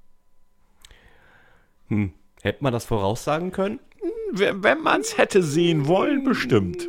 [1.92, 2.14] Hm.
[2.42, 3.80] Hätte man das voraussagen können?
[4.34, 6.88] wenn man es hätte sehen wollen, bestimmt.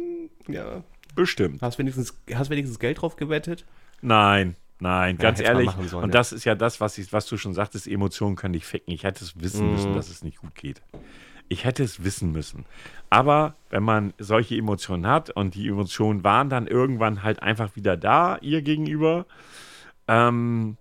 [0.48, 0.84] Ja.
[1.14, 1.61] Bestimmt.
[1.61, 3.66] Hast wenigstens, hast wenigstens Geld drauf gewettet?
[4.00, 5.70] Nein, nein, ganz ja, ehrlich.
[5.88, 8.64] Sollen, und das ist ja das, was, ich, was du schon sagtest, Emotionen können dich
[8.64, 8.94] ficken.
[8.94, 9.72] Ich hätte es wissen mhm.
[9.72, 10.82] müssen, dass es nicht gut geht.
[11.48, 12.64] Ich hätte es wissen müssen.
[13.11, 17.96] Aber wenn man solche Emotionen hat und die Emotionen waren dann irgendwann halt einfach wieder
[17.96, 19.26] da, ihr gegenüber,
[20.09, 20.78] ähm,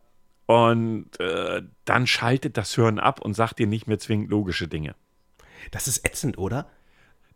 [0.52, 4.96] und äh, dann schaltet das Hören ab und sagt dir nicht mehr zwingend logische Dinge.
[5.72, 6.70] Das ist ätzend, oder?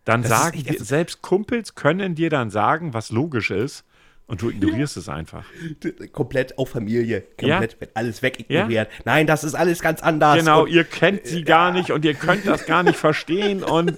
[0.03, 3.85] Dann das sagen dir, selbst Kumpels können dir dann sagen, was logisch ist.
[4.27, 5.01] Und du ignorierst ja.
[5.01, 5.45] es einfach.
[6.11, 7.21] Komplett auf Familie.
[7.21, 7.79] Komplett ja.
[7.79, 8.89] wird alles wegignoriert.
[8.91, 8.99] Ja.
[9.05, 10.39] Nein, das ist alles ganz anders.
[10.39, 13.97] Genau, und, ihr kennt sie gar nicht und ihr könnt das gar nicht verstehen und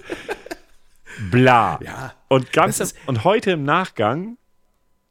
[1.30, 1.80] bla.
[1.82, 2.14] Ja.
[2.28, 4.36] Und, ganz, und heute im Nachgang,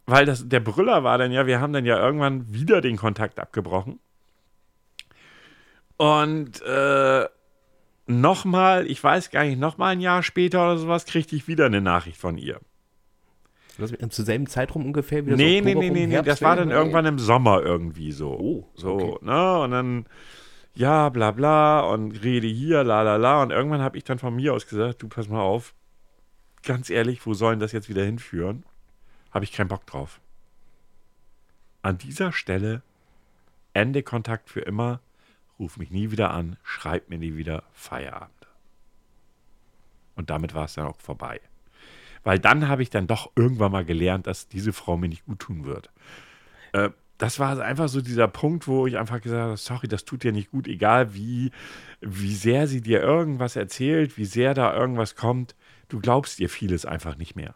[0.08, 3.40] weil das, der Brüller war dann ja, wir haben dann ja irgendwann wieder den Kontakt
[3.40, 4.00] abgebrochen.
[5.98, 7.26] Und äh,
[8.08, 11.82] nochmal, ich weiß gar nicht, nochmal ein Jahr später oder sowas, kriegte ich wieder eine
[11.82, 12.60] Nachricht von ihr.
[14.10, 17.06] Zur selben Zeitraum ungefähr wieder nee, so Nee, nee, nee, nee, das war dann irgendwann
[17.06, 18.32] im Sommer irgendwie so.
[18.32, 19.26] Oh, so, okay.
[19.26, 19.60] ne?
[19.60, 20.06] Und dann,
[20.74, 23.44] ja, bla bla und rede hier, la la la.
[23.44, 25.76] Und irgendwann habe ich dann von mir aus gesagt, du pass mal auf,
[26.64, 28.64] ganz ehrlich, wo sollen das jetzt wieder hinführen?
[29.32, 30.20] Habe ich keinen Bock drauf.
[31.82, 32.82] An dieser Stelle
[33.74, 35.02] Ende Kontakt für immer
[35.60, 38.48] ruf mich nie wieder an, schreib mir nie wieder Feierabend.
[40.16, 41.40] Und damit war es dann auch vorbei.
[42.24, 45.40] Weil dann habe ich dann doch irgendwann mal gelernt, dass diese Frau mir nicht gut
[45.40, 45.92] tun wird.
[46.74, 50.24] Äh, das war einfach so dieser Punkt, wo ich einfach gesagt habe, sorry, das tut
[50.24, 51.52] dir nicht gut, egal wie,
[52.02, 55.56] wie sehr sie dir irgendwas erzählt, wie sehr da irgendwas kommt,
[55.90, 57.56] du glaubst ihr vieles einfach nicht mehr.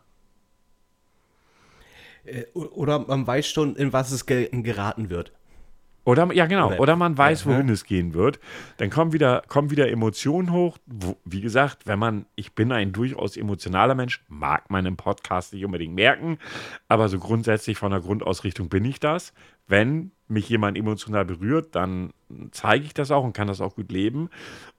[2.25, 5.31] Äh, oder man weiß schon, in was es geraten wird.
[6.03, 6.73] Oder, ja, genau.
[6.77, 7.73] Oder, man weiß, wohin ja.
[7.73, 8.39] es gehen wird.
[8.77, 10.79] Dann kommen wieder, kommen wieder Emotionen hoch.
[10.87, 15.53] Wo, wie gesagt, wenn man, ich bin ein durchaus emotionaler Mensch, mag man im Podcast
[15.53, 16.39] nicht unbedingt merken,
[16.87, 19.31] aber so grundsätzlich von der Grundausrichtung bin ich das.
[19.67, 22.11] Wenn mich jemand emotional berührt, dann
[22.51, 24.29] zeige ich das auch und kann das auch gut leben.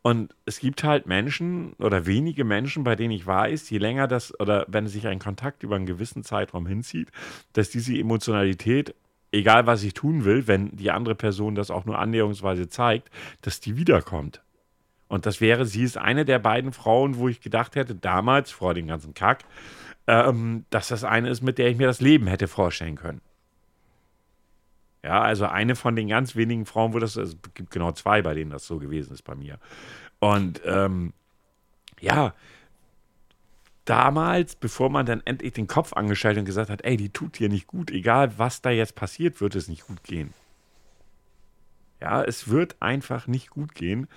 [0.00, 4.38] Und es gibt halt Menschen oder wenige Menschen, bei denen ich weiß, je länger das
[4.40, 7.10] oder wenn sich ein Kontakt über einen gewissen Zeitraum hinzieht,
[7.52, 8.94] dass diese Emotionalität
[9.32, 13.60] egal was ich tun will, wenn die andere Person das auch nur annäherungsweise zeigt, dass
[13.60, 14.42] die wiederkommt.
[15.08, 18.74] Und das wäre, sie ist eine der beiden Frauen, wo ich gedacht hätte, damals, vor
[18.74, 19.44] dem ganzen Kack,
[20.06, 23.20] ähm, dass das eine ist, mit der ich mir das Leben hätte vorstellen können.
[25.04, 28.34] Ja, also eine von den ganz wenigen Frauen, wo das, es gibt genau zwei, bei
[28.34, 29.58] denen das so gewesen ist bei mir.
[30.20, 31.12] Und ähm,
[32.00, 32.34] ja,
[33.84, 37.48] damals, bevor man dann endlich den Kopf angeschaltet und gesagt hat, ey, die tut hier
[37.48, 40.32] nicht gut, egal was da jetzt passiert, wird es nicht gut gehen.
[42.00, 44.08] Ja, es wird einfach nicht gut gehen.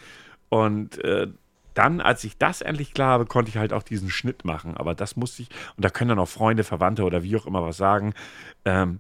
[0.50, 1.28] Und äh,
[1.74, 4.78] dann, als ich das endlich klar habe, konnte ich halt auch diesen Schnitt machen.
[4.78, 7.64] Aber das musste ich, und da können dann auch Freunde, Verwandte oder wie auch immer
[7.64, 8.14] was sagen,
[8.66, 9.00] ähm,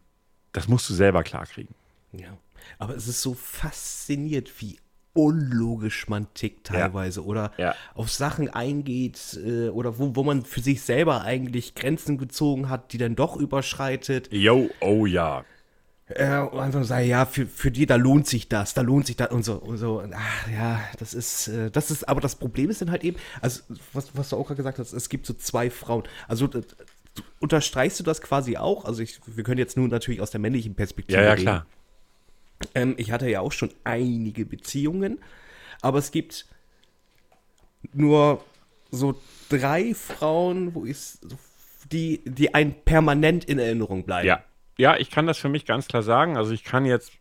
[0.55, 1.75] das musst du selber klarkriegen.
[2.13, 2.37] Ja.
[2.79, 4.79] Aber es ist so fasziniert, wie
[5.13, 7.25] unlogisch man tickt teilweise ja.
[7.25, 7.75] oder ja.
[7.93, 12.91] auf Sachen eingeht äh, oder wo, wo man für sich selber eigentlich Grenzen gezogen hat,
[12.91, 14.29] die dann doch überschreitet.
[14.31, 15.45] Jo, oh ja.
[16.07, 19.15] Äh, und einfach sagen, ja, für, für die, da lohnt sich das, da lohnt sich
[19.15, 20.03] das und so und so.
[20.13, 23.61] Ach, ja, das ist, äh, das ist, aber das Problem ist dann halt eben, also
[23.93, 26.03] was, was du auch gerade gesagt hast, es gibt so zwei Frauen.
[26.27, 26.49] Also
[27.39, 28.85] unterstreichst du das quasi auch?
[28.85, 31.65] Also ich, wir können jetzt nur natürlich aus der männlichen Perspektive Ja, ja, klar.
[32.73, 35.19] Ähm, ich hatte ja auch schon einige Beziehungen,
[35.81, 36.47] aber es gibt
[37.93, 38.43] nur
[38.91, 40.97] so drei Frauen, wo ich
[41.91, 44.27] die, die ein permanent in Erinnerung bleiben.
[44.27, 44.43] Ja.
[44.77, 46.37] Ja, ich kann das für mich ganz klar sagen.
[46.37, 47.13] Also ich kann jetzt,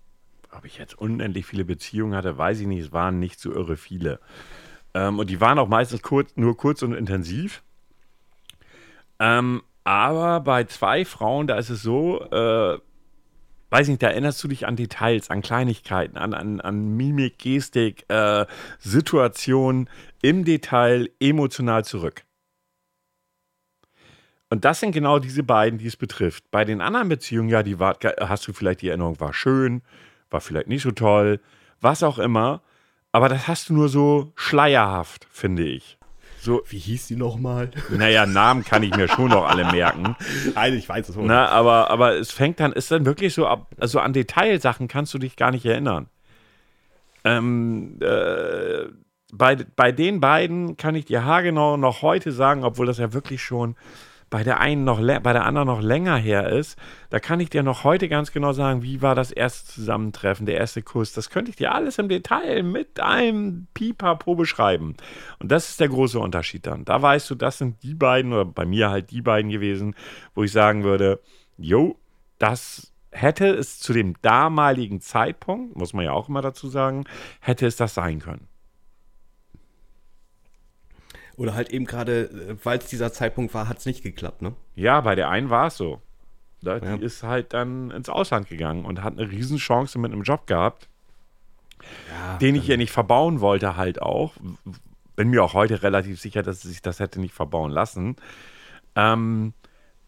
[0.51, 2.81] ob ich jetzt unendlich viele Beziehungen hatte, weiß ich nicht.
[2.81, 4.19] Es waren nicht so irre viele.
[4.93, 7.63] Ähm, und die waren auch meistens kurz, nur kurz und intensiv.
[9.21, 12.79] Ähm, aber bei zwei Frauen, da ist es so, äh,
[13.71, 18.05] weiß nicht, da erinnerst du dich an Details, an Kleinigkeiten, an, an, an Mimik, Gestik,
[18.09, 18.47] äh,
[18.79, 19.89] Situation
[20.23, 22.25] im Detail emotional zurück.
[24.49, 26.51] Und das sind genau diese beiden, die es betrifft.
[26.51, 29.83] Bei den anderen Beziehungen, ja, die war, hast du vielleicht die Erinnerung, war schön,
[30.31, 31.41] war vielleicht nicht so toll,
[31.81, 32.63] was auch immer.
[33.11, 35.99] Aber das hast du nur so schleierhaft, finde ich.
[36.45, 37.71] So, Wie hieß die nochmal?
[37.89, 40.15] Naja, Namen kann ich mir schon noch alle merken.
[40.55, 41.25] Nein, ich weiß es wohl.
[41.25, 45.15] Na, aber, aber es fängt dann, ist dann wirklich so, ab, also an Detailsachen kannst
[45.15, 46.09] du dich gar nicht erinnern.
[47.25, 48.91] Ähm, äh,
[49.33, 53.43] bei, bei den beiden kann ich dir haargenau noch heute sagen, obwohl das ja wirklich
[53.43, 53.75] schon
[54.31, 56.79] bei der einen noch bei der anderen noch länger her ist,
[57.11, 60.57] da kann ich dir noch heute ganz genau sagen, wie war das erste Zusammentreffen, der
[60.57, 61.13] erste Kuss.
[61.13, 64.97] Das könnte ich dir alles im Detail mit einem Pipapo beschreiben.
[65.39, 66.85] Und das ist der große Unterschied dann.
[66.85, 69.95] Da weißt du, das sind die beiden oder bei mir halt die beiden gewesen,
[70.35, 71.21] wo ich sagen würde,
[71.57, 71.97] jo,
[72.39, 77.05] das hätte es zu dem damaligen Zeitpunkt, muss man ja auch immer dazu sagen,
[77.41, 78.49] hätte es das sein können.
[81.37, 84.55] Oder halt eben gerade, äh, weil es dieser Zeitpunkt war, hat es nicht geklappt, ne?
[84.75, 86.01] Ja, bei der einen war es so.
[86.63, 86.97] Da, ja.
[86.97, 90.89] Die ist halt dann ins Ausland gegangen und hat eine Riesenchance mit einem Job gehabt,
[92.11, 94.33] ja, den ich ihr nicht verbauen wollte, halt auch.
[95.17, 98.17] Bin mir auch heute relativ sicher, dass sie sich das hätte nicht verbauen lassen.
[98.97, 99.53] Ähm,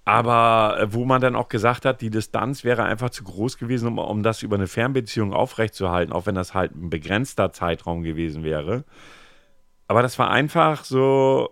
[0.06, 3.88] aber äh, wo man dann auch gesagt hat, die Distanz wäre einfach zu groß gewesen,
[3.88, 8.44] um, um das über eine Fernbeziehung aufrechtzuerhalten, auch wenn das halt ein begrenzter Zeitraum gewesen
[8.44, 8.84] wäre.
[9.88, 11.50] Aber das war einfach so,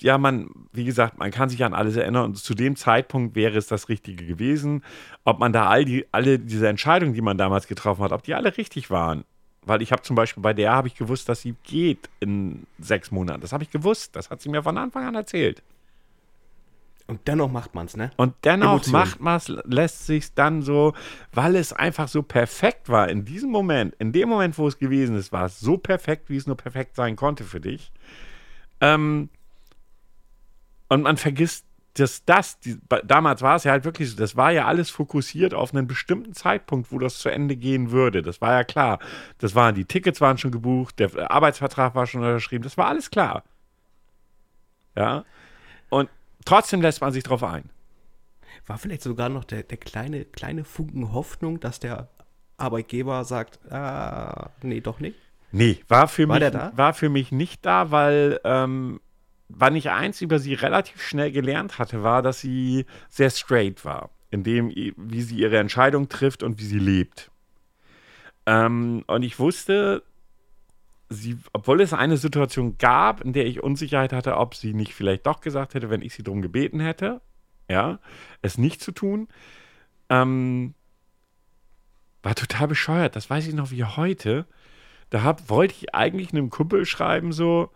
[0.00, 3.56] ja, man, wie gesagt, man kann sich an alles erinnern und zu dem Zeitpunkt wäre
[3.56, 4.82] es das Richtige gewesen.
[5.24, 8.34] Ob man da all die, alle diese Entscheidungen, die man damals getroffen hat, ob die
[8.34, 9.24] alle richtig waren.
[9.64, 13.10] Weil ich habe zum Beispiel bei der habe ich gewusst, dass sie geht in sechs
[13.12, 13.40] Monaten.
[13.40, 14.16] Das habe ich gewusst.
[14.16, 15.62] Das hat sie mir von Anfang an erzählt.
[17.12, 18.10] Und dennoch macht man es, ne?
[18.16, 18.92] Und dennoch Emotion.
[18.92, 20.94] macht man es, lässt sich dann so,
[21.30, 25.14] weil es einfach so perfekt war in diesem Moment, in dem Moment, wo es gewesen
[25.14, 27.92] ist, war es so perfekt, wie es nur perfekt sein konnte für dich.
[28.80, 29.28] Ähm,
[30.88, 34.52] und man vergisst, dass das, die, damals war es ja halt wirklich so, das war
[34.52, 38.22] ja alles fokussiert auf einen bestimmten Zeitpunkt, wo das zu Ende gehen würde.
[38.22, 39.00] Das war ja klar.
[39.36, 43.10] Das waren, die Tickets waren schon gebucht, der Arbeitsvertrag war schon unterschrieben, das war alles
[43.10, 43.44] klar.
[44.96, 45.26] Ja.
[46.44, 47.70] Trotzdem lässt man sich drauf ein.
[48.66, 52.08] War vielleicht sogar noch der, der kleine, kleine Funken Hoffnung, dass der
[52.56, 55.16] Arbeitgeber sagt, ah, nee, doch nicht?
[55.50, 59.00] Nee, war für, War mich, war für mich nicht da, weil ähm,
[59.48, 64.10] wann ich eins über sie relativ schnell gelernt hatte, war, dass sie sehr straight war,
[64.30, 67.30] in dem, wie sie ihre Entscheidung trifft und wie sie lebt.
[68.46, 70.02] Ähm, und ich wusste,
[71.12, 75.26] sie, obwohl es eine Situation gab, in der ich Unsicherheit hatte, ob sie nicht vielleicht
[75.26, 77.20] doch gesagt hätte, wenn ich sie darum gebeten hätte,
[77.68, 77.98] ja,
[78.42, 79.28] es nicht zu tun,
[80.08, 80.74] ähm,
[82.22, 83.16] war total bescheuert.
[83.16, 84.46] Das weiß ich noch wie heute.
[85.10, 87.70] Da hab, wollte ich eigentlich einem Kumpel schreiben, so,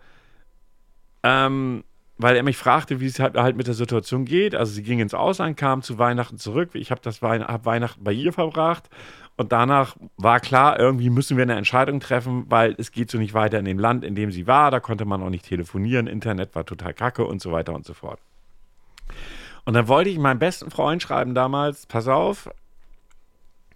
[1.22, 1.84] ähm,
[2.18, 4.55] weil er mich fragte, wie es halt, halt mit der Situation geht.
[4.55, 6.70] Also sie ging ins Ausland, kam zu Weihnachten zurück.
[6.74, 8.89] Ich habe das Weih hab Weihnachten bei ihr verbracht.
[9.37, 13.34] Und danach war klar, irgendwie müssen wir eine Entscheidung treffen, weil es geht so nicht
[13.34, 14.70] weiter in dem Land, in dem sie war.
[14.70, 16.07] Da konnte man auch nicht telefonieren.
[16.07, 18.18] Internet war total kacke und so weiter und so fort.
[19.66, 22.49] Und dann wollte ich meinem besten Freund schreiben damals, pass auf,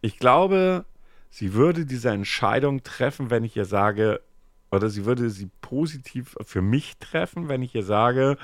[0.00, 0.86] ich glaube,
[1.30, 4.22] sie würde diese Entscheidung treffen, wenn ich ihr sage,
[4.70, 8.38] oder sie würde sie positiv für mich treffen, wenn ich ihr sage,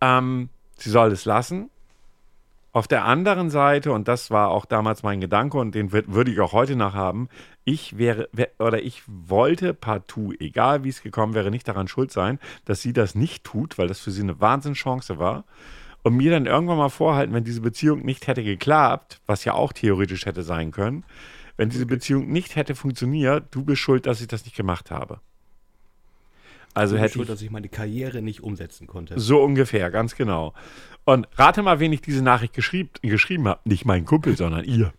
[0.00, 1.70] ähm, sie soll es lassen.
[2.74, 6.30] Auf der anderen Seite, und das war auch damals mein Gedanke und den würd- würde
[6.30, 7.28] ich auch heute noch haben,
[7.64, 12.10] ich wäre, wär, oder ich wollte partout, egal wie es gekommen wäre, nicht daran schuld
[12.10, 15.44] sein, dass sie das nicht tut, weil das für sie eine Wahnsinnschance war.
[16.02, 19.74] Und mir dann irgendwann mal vorhalten, wenn diese Beziehung nicht hätte geklappt, was ja auch
[19.74, 21.04] theoretisch hätte sein können,
[21.58, 25.20] wenn diese Beziehung nicht hätte funktioniert, du bist schuld, dass ich das nicht gemacht habe.
[26.74, 29.18] Also hätte schuld, ich, dass ich meine Karriere nicht umsetzen konnte.
[29.20, 30.54] so ungefähr, ganz genau.
[31.04, 33.60] Und rate mal, wen ich diese Nachricht geschrieb, geschrieben habe.
[33.64, 34.92] Nicht mein Kumpel, sondern ihr.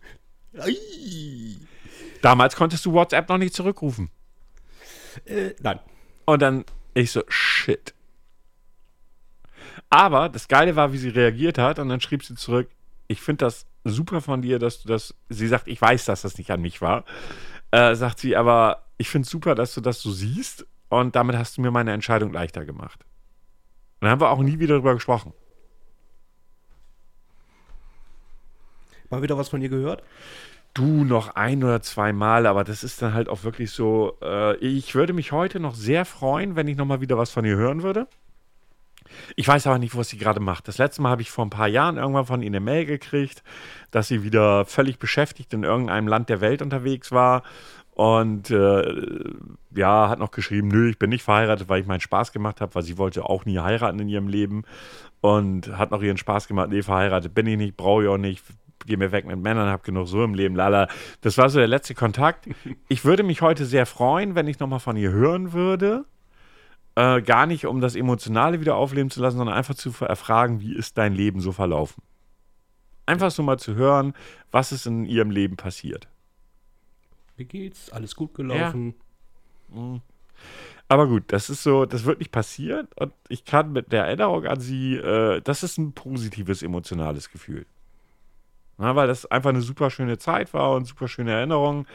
[2.22, 4.10] Damals konntest du WhatsApp noch nicht zurückrufen.
[5.26, 5.80] Äh, nein.
[6.26, 7.94] Und dann ich so, shit.
[9.90, 11.80] Aber das Geile war, wie sie reagiert hat.
[11.80, 12.70] Und dann schrieb sie zurück,
[13.08, 15.16] ich finde das super von dir, dass du das.
[15.30, 17.06] Sie sagt, ich weiß, dass das nicht an mich war.
[17.72, 20.66] Äh, sagt sie, aber ich finde es super, dass du das so siehst.
[21.00, 23.04] Und damit hast du mir meine Entscheidung leichter gemacht.
[24.00, 25.34] Und dann haben wir auch nie wieder darüber gesprochen.
[29.10, 30.04] Mal wieder was von ihr gehört?
[30.74, 34.18] Du noch ein oder zwei Mal, aber das ist dann halt auch wirklich so.
[34.24, 37.56] Äh, ich würde mich heute noch sehr freuen, wenn ich nochmal wieder was von ihr
[37.56, 38.08] hören würde.
[39.36, 40.68] Ich weiß aber nicht, was sie gerade macht.
[40.68, 43.44] Das letzte Mal habe ich vor ein paar Jahren irgendwann von ihr eine Mail gekriegt,
[43.92, 47.44] dass sie wieder völlig beschäftigt in irgendeinem Land der Welt unterwegs war.
[47.96, 49.32] Und äh,
[49.76, 52.74] ja, hat noch geschrieben, nö, ich bin nicht verheiratet, weil ich meinen Spaß gemacht habe,
[52.74, 54.64] weil sie wollte auch nie heiraten in ihrem Leben.
[55.22, 58.44] Und hat noch ihren Spaß gemacht, nee, verheiratet bin ich nicht, brauche ich auch nicht,
[58.86, 60.88] geh mir weg mit Männern, hab genug so im Leben, lala.
[61.22, 62.50] Das war so der letzte Kontakt.
[62.90, 66.06] Ich würde mich heute sehr freuen, wenn ich nochmal von ihr hören würde.
[66.96, 70.76] Äh, gar nicht, um das Emotionale wieder aufleben zu lassen, sondern einfach zu erfragen, wie
[70.76, 72.04] ist dein Leben so verlaufen.
[73.06, 74.14] Einfach so mal zu hören,
[74.52, 76.08] was ist in ihrem Leben passiert.
[77.38, 77.92] Wie geht's?
[77.92, 78.96] Alles gut gelaufen?
[80.88, 84.46] Aber gut, das ist so, das wird nicht passieren und ich kann mit der Erinnerung
[84.46, 87.66] an sie, äh, das ist ein positives emotionales Gefühl.
[88.78, 91.88] Na, weil das einfach eine super schöne Zeit war und super schöne Erinnerung,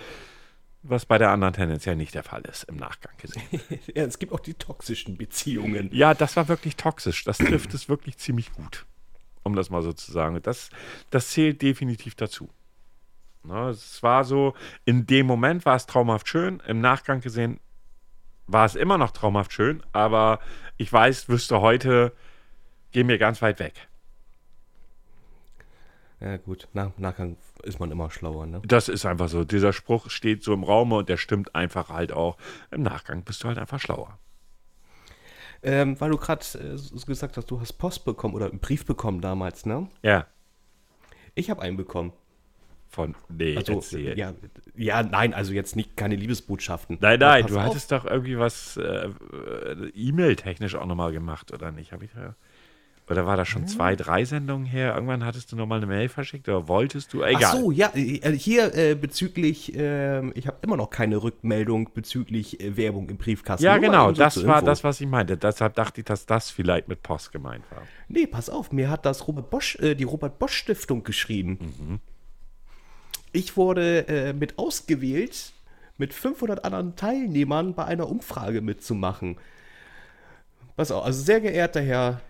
[0.82, 3.42] was bei der anderen tendenziell nicht der Fall ist, im Nachgang gesehen.
[3.94, 5.90] Ja, es gibt auch die toxischen Beziehungen.
[5.92, 7.24] Ja, das war wirklich toxisch.
[7.24, 8.86] Das trifft es wirklich ziemlich gut.
[9.42, 10.40] Um das mal so zu sagen.
[10.42, 10.70] Das,
[11.10, 12.48] das zählt definitiv dazu.
[13.48, 14.52] Na, es war so,
[14.84, 16.62] in dem Moment war es traumhaft schön.
[16.66, 17.60] Im Nachgang gesehen
[18.46, 19.82] war es immer noch traumhaft schön.
[19.92, 20.38] Aber
[20.76, 22.12] ich weiß, wüsste heute,
[22.92, 23.88] gehen wir ganz weit weg.
[26.20, 26.68] Ja, gut.
[26.74, 28.60] Nach, Nachgang ist man immer schlauer, ne?
[28.66, 29.44] Das ist einfach so.
[29.44, 32.36] Dieser Spruch steht so im Raume und der stimmt einfach halt auch.
[32.70, 34.18] Im Nachgang bist du halt einfach schlauer.
[35.62, 39.22] Ähm, weil du gerade äh, gesagt hast, du hast Post bekommen oder einen Brief bekommen
[39.22, 39.88] damals, ne?
[40.02, 40.26] Ja.
[41.34, 42.12] Ich habe einen bekommen.
[42.90, 44.18] Von, nee, Also, erzähl.
[44.18, 44.32] ja,
[44.74, 46.96] ja, nein, also jetzt nicht keine Liebesbotschaften.
[47.00, 47.64] Nein, nein, du auf.
[47.64, 51.92] hattest doch irgendwie was äh, äh, E-Mail-technisch auch nochmal gemacht, oder nicht?
[51.92, 52.34] Hab ich da,
[53.10, 54.94] oder war das schon zwei, drei Sendungen her?
[54.94, 57.22] Irgendwann hattest du nochmal eine Mail verschickt oder wolltest du?
[57.22, 57.42] Egal.
[57.44, 62.60] Ach so, ja, äh, hier äh, bezüglich, ähm, ich habe immer noch keine Rückmeldung bezüglich
[62.60, 63.64] äh, Werbung im Briefkasten.
[63.64, 64.66] Ja, genau, so das zur war Info.
[64.66, 65.36] das, was ich meinte.
[65.38, 67.82] Deshalb dachte ich, dass das vielleicht mit Post gemeint war.
[68.08, 71.58] Nee, pass auf, mir hat das Robert Bosch, äh, die Robert Bosch Stiftung geschrieben.
[71.60, 72.00] Mhm.
[73.32, 75.52] Ich wurde äh, mit ausgewählt,
[75.98, 79.36] mit 500 anderen Teilnehmern bei einer Umfrage mitzumachen.
[80.76, 82.20] Pass auf, also sehr geehrter Herr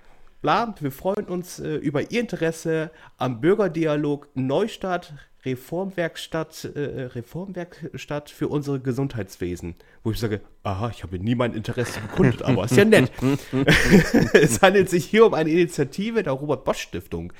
[0.40, 0.74] bla.
[0.80, 5.14] Wir freuen uns äh, über Ihr Interesse am Bürgerdialog Neustadt
[5.44, 9.76] Reformwerkstatt, äh, Reformwerkstatt für unsere Gesundheitswesen.
[10.02, 13.12] Wo ich sage, aha, ich habe nie mein Interesse bekundet, aber ist ja nett.
[14.32, 17.32] es handelt sich hier um eine Initiative der Robert-Bosch-Stiftung.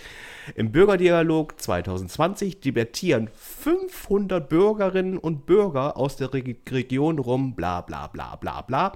[0.55, 8.07] Im Bürgerdialog 2020 debattieren 500 Bürgerinnen und Bürger aus der Re Region rum, bla bla
[8.07, 8.93] bla bla bla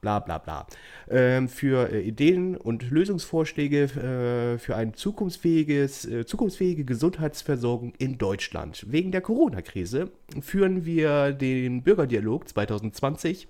[0.00, 0.66] bla bla bla,
[1.08, 8.86] ähm, für äh, Ideen und Lösungsvorschläge äh, für eine zukunftsfähiges, äh, zukunftsfähige Gesundheitsversorgung in Deutschland.
[8.88, 13.48] Wegen der Corona-Krise führen wir den Bürgerdialog 2020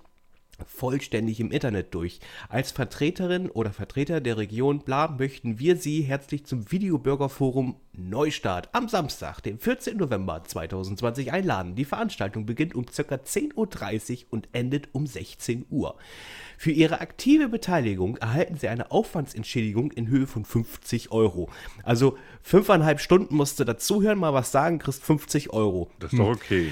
[0.67, 2.19] vollständig im Internet durch.
[2.49, 8.87] Als Vertreterin oder Vertreter der Region Bla möchten wir Sie herzlich zum Videobürgerforum Neustart am
[8.87, 9.97] Samstag, den 14.
[9.97, 11.75] November 2020 einladen.
[11.75, 13.15] Die Veranstaltung beginnt um ca.
[13.15, 15.97] 10.30 Uhr und endet um 16 Uhr.
[16.57, 21.49] Für Ihre aktive Beteiligung erhalten Sie eine Aufwandsentschädigung in Höhe von 50 Euro.
[21.83, 25.89] Also fünfeinhalb Stunden musst du dazuhören, mal was sagen, kriegst 50 Euro.
[25.99, 26.71] Das ist doch okay.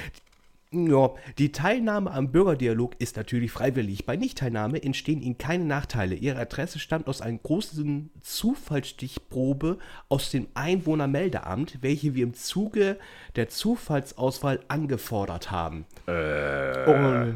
[0.72, 4.06] Ja, die Teilnahme am Bürgerdialog ist natürlich freiwillig.
[4.06, 6.14] Bei Nichtteilnahme entstehen Ihnen keine Nachteile.
[6.14, 13.00] Ihre Adresse stammt aus einer großen Zufallsstichprobe aus dem Einwohnermeldeamt, welche wir im Zuge
[13.36, 15.86] der Zufallsauswahl angefordert haben.
[16.06, 17.36] Äh, Und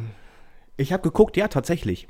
[0.77, 2.07] ich habe geguckt, ja, tatsächlich.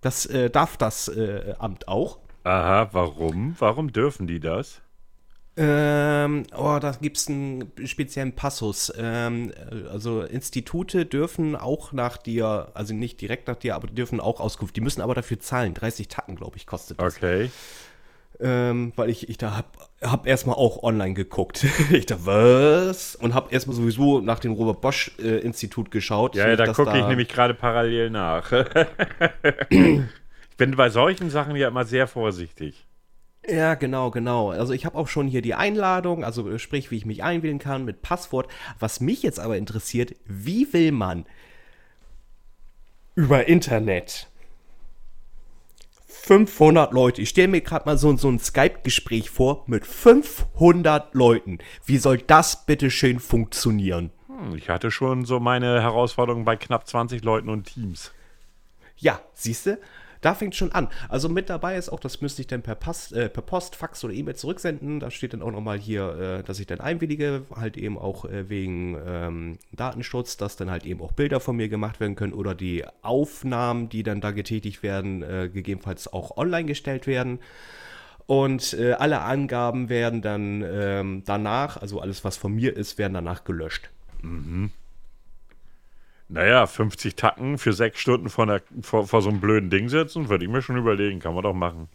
[0.00, 2.18] Das äh, darf das äh, Amt auch.
[2.44, 3.54] aha, warum?
[3.58, 4.81] Warum dürfen die das?
[5.54, 8.92] Ähm, oh, da gibt es einen speziellen Passus.
[8.96, 9.52] Ähm,
[9.90, 14.76] also Institute dürfen auch nach dir, also nicht direkt nach dir, aber dürfen auch Auskunft.
[14.76, 15.74] Die müssen aber dafür zahlen.
[15.74, 17.16] 30 Tacken, glaube ich, kostet das.
[17.16, 17.50] Okay.
[18.40, 21.66] Ähm, weil ich, ich da hab, hab erstmal auch online geguckt.
[21.92, 23.14] ich da, was?
[23.14, 26.34] Und hab erstmal sowieso nach dem Robert Bosch äh, Institut geschaut.
[26.34, 28.50] Ja, ja da gucke ich nämlich gerade parallel nach.
[29.70, 32.86] ich bin bei solchen Sachen ja immer sehr vorsichtig.
[33.48, 34.50] Ja, genau, genau.
[34.50, 37.58] Also ich habe auch schon hier die Einladung, also äh, sprich, wie ich mich einwählen
[37.58, 38.48] kann mit Passwort.
[38.78, 41.26] Was mich jetzt aber interessiert, wie will man
[43.14, 44.28] über Internet
[46.06, 51.58] 500 Leute, ich stelle mir gerade mal so, so ein Skype-Gespräch vor mit 500 Leuten.
[51.84, 54.12] Wie soll das bitte schön funktionieren?
[54.28, 58.12] Hm, Ich hatte schon so meine Herausforderungen bei knapp 20 Leuten und Teams.
[58.96, 59.78] Ja, siehst du?
[60.22, 60.88] Da fängt schon an.
[61.08, 64.02] Also mit dabei ist auch, das müsste ich dann per, Pass, äh, per Post, Fax
[64.04, 65.00] oder E-Mail zurücksenden.
[65.00, 68.48] Da steht dann auch nochmal hier, äh, dass ich dann einwillige, halt eben auch äh,
[68.48, 72.54] wegen ähm, Datenschutz, dass dann halt eben auch Bilder von mir gemacht werden können oder
[72.54, 77.40] die Aufnahmen, die dann da getätigt werden, äh, gegebenenfalls auch online gestellt werden.
[78.26, 83.14] Und äh, alle Angaben werden dann ähm, danach, also alles, was von mir ist, werden
[83.14, 83.90] danach gelöscht.
[86.32, 90.30] Naja, 50 Tacken für sechs Stunden vor, der, vor, vor so einem blöden Ding sitzen,
[90.30, 91.20] würde ich mir schon überlegen.
[91.20, 91.88] Kann man doch machen.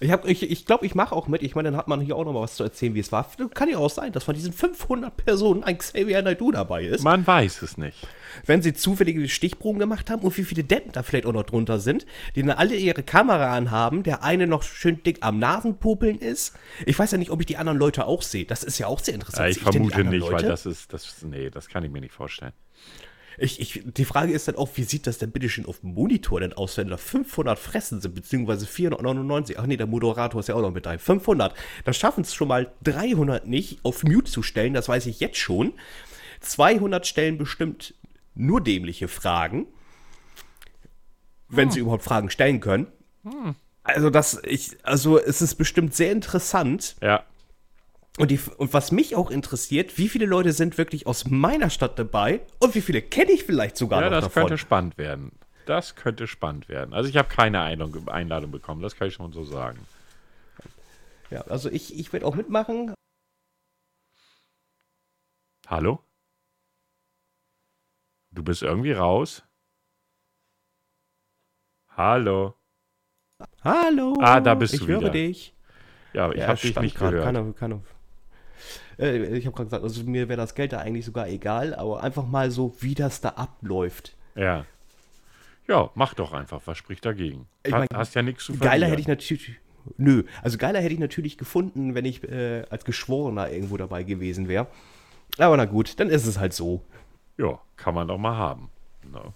[0.00, 1.42] Ich glaube, ich, ich, glaub, ich mache auch mit.
[1.42, 3.28] Ich meine, dann hat man hier auch noch mal was zu erzählen, wie es war.
[3.54, 7.02] Kann ja auch sein, dass von diesen 500 Personen ein Xavier Naidoo dabei ist.
[7.02, 8.06] Man weiß es nicht.
[8.46, 11.80] Wenn sie zufällige Stichproben gemacht haben und wie viele Deppen da vielleicht auch noch drunter
[11.80, 16.54] sind, die dann alle ihre Kamera anhaben, der eine noch schön dick am Nasenpopeln ist.
[16.86, 18.44] Ich weiß ja nicht, ob ich die anderen Leute auch sehe.
[18.44, 19.44] Das ist ja auch sehr interessant.
[19.44, 20.46] Ja, ich vermute nicht, weil Leute?
[20.46, 22.52] das ist, das, nee, das kann ich mir nicht vorstellen.
[23.42, 25.94] Ich, ich, die Frage ist dann auch, wie sieht das denn bitte schön auf dem
[25.94, 29.58] Monitor denn aus, wenn da 500 Fressen sind, beziehungsweise 499?
[29.58, 30.98] Ach nee, der Moderator ist ja auch noch mit dabei.
[30.98, 31.54] 500.
[31.84, 35.38] Da schaffen es schon mal 300 nicht auf Mute zu stellen, das weiß ich jetzt
[35.38, 35.72] schon.
[36.40, 37.94] 200 stellen bestimmt
[38.34, 39.66] nur dämliche Fragen,
[41.48, 42.88] wenn sie überhaupt Fragen stellen können.
[43.82, 46.96] Also das, ich, also es ist bestimmt sehr interessant.
[47.02, 47.24] Ja.
[48.18, 51.98] Und, die, und was mich auch interessiert, wie viele Leute sind wirklich aus meiner Stadt
[51.98, 54.42] dabei und wie viele kenne ich vielleicht sogar Ja, noch das davon.
[54.42, 55.32] könnte spannend werden.
[55.66, 56.92] Das könnte spannend werden.
[56.92, 59.78] Also ich habe keine Einladung, Einladung bekommen, das kann ich schon so sagen.
[61.30, 62.92] Ja, also ich, ich werde auch mitmachen.
[65.68, 66.00] Hallo?
[68.32, 69.44] Du bist irgendwie raus?
[71.96, 72.54] Hallo?
[73.62, 74.14] Hallo.
[74.20, 75.10] Ah, da bist ich du höre wieder.
[75.10, 75.54] dich.
[76.12, 77.24] Ja, ich Ja, habe dich nicht grad, gehört.
[77.24, 77.82] Keine, keine,
[78.98, 82.02] äh, ich habe gerade gesagt, also mir wäre das Geld da eigentlich sogar egal, aber
[82.02, 84.16] einfach mal so, wie das da abläuft.
[84.34, 84.64] Ja.
[85.68, 86.62] Ja, mach doch einfach.
[86.64, 87.46] Was spricht dagegen?
[87.62, 88.72] Ich mein, hast ja nichts zu verlieren.
[88.72, 89.52] Geiler hätte ich natürlich.
[89.96, 94.48] Nö, also geiler hätte ich natürlich gefunden, wenn ich äh, als Geschworener irgendwo dabei gewesen
[94.48, 94.66] wäre.
[95.38, 96.82] Aber na gut, dann ist es halt so.
[97.38, 98.70] Ja, kann man doch mal haben.
[99.10, 99.32] No.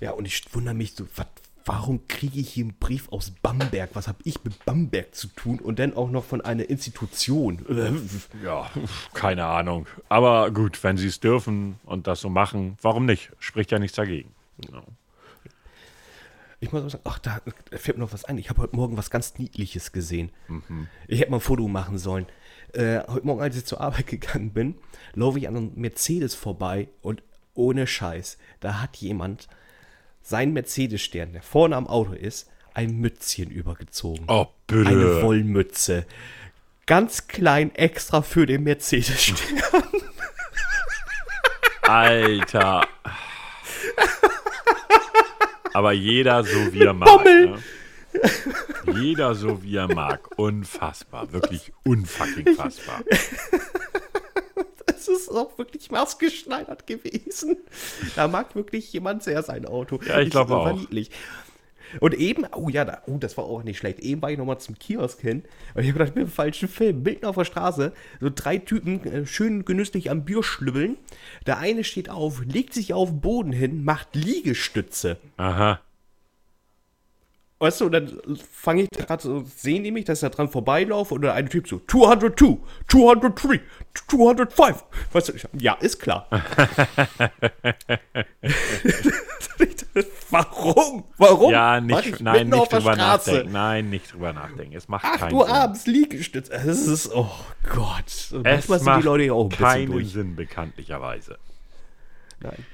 [0.00, 1.28] Ja, und ich wundere mich so, wat,
[1.66, 3.90] warum kriege ich hier einen Brief aus Bamberg?
[3.94, 5.58] Was habe ich mit Bamberg zu tun?
[5.58, 7.64] Und dann auch noch von einer Institution.
[8.44, 8.70] Ja,
[9.12, 9.86] keine Ahnung.
[10.08, 13.32] Aber gut, wenn sie es dürfen und das so machen, warum nicht?
[13.38, 14.32] Spricht ja nichts dagegen.
[14.72, 14.82] Ja.
[16.60, 17.40] Ich muss auch sagen, ach, da
[17.72, 18.38] fällt mir noch was ein.
[18.38, 20.30] Ich habe heute Morgen was ganz Niedliches gesehen.
[21.08, 22.26] Ich hätte mal ein Foto machen sollen.
[22.72, 24.76] Äh, heute Morgen, als ich zur Arbeit gegangen bin,
[25.14, 27.22] laufe ich an einem Mercedes vorbei und
[27.54, 29.48] ohne Scheiß, da hat jemand
[30.26, 34.24] seinen Mercedes-Stern, der vorne am Auto ist, ein Mützchen übergezogen.
[34.26, 34.88] Oh, bitte.
[34.90, 36.04] Eine Wollmütze.
[36.86, 39.82] Ganz klein extra für den Mercedes-Stern.
[41.82, 42.88] Alter.
[45.72, 47.08] Aber jeder so wie er mag.
[47.08, 47.46] Bommel.
[47.46, 47.58] Ne?
[49.00, 50.28] Jeder so wie er mag.
[50.36, 51.32] Unfassbar.
[51.32, 53.02] Wirklich unfucking fassbar.
[55.06, 57.56] Das ist auch wirklich maßgeschneidert gewesen.
[58.14, 60.00] Da mag wirklich jemand sehr sein Auto.
[60.06, 60.76] Ja, ich glaube auch.
[60.76, 61.10] niedlich.
[62.00, 64.00] Und eben, oh ja, da, oh, das war auch nicht schlecht.
[64.00, 65.44] Eben war ich nochmal zum Kiosk hin
[65.74, 67.02] und ich habe gedacht, ich bin im falschen Film.
[67.02, 70.96] Mitten auf der Straße, so drei Typen äh, schön genüsslich am Bier schlübbeln.
[71.46, 75.18] Der eine steht auf, legt sich auf den Boden hin, macht Liegestütze.
[75.36, 75.80] Aha.
[77.58, 78.20] Weißt du, und dann
[78.52, 81.48] fange ich gerade so, sehen die mich, dass ich da dran vorbeilaufe und der eine
[81.48, 83.60] Typ so, 202, 203,
[84.10, 84.84] 205.
[85.12, 86.28] Weißt du, ich, ja, ist klar.
[90.28, 91.04] Warum?
[91.16, 91.50] Warum?
[91.50, 93.30] Ja, nicht, ich nein, nicht drüber Straße?
[93.30, 93.52] nachdenken.
[93.52, 94.76] Nein, nicht drüber nachdenken.
[94.76, 95.54] Es macht 8 keinen Uhr Sinn.
[95.54, 96.50] abends Liegestütz.
[96.50, 97.30] Das ist, oh
[97.70, 98.04] Gott.
[98.44, 100.04] Es macht die Leute auch ein keinen.
[100.04, 101.38] Sinn, bekanntlicherweise.
[102.40, 102.66] Nein.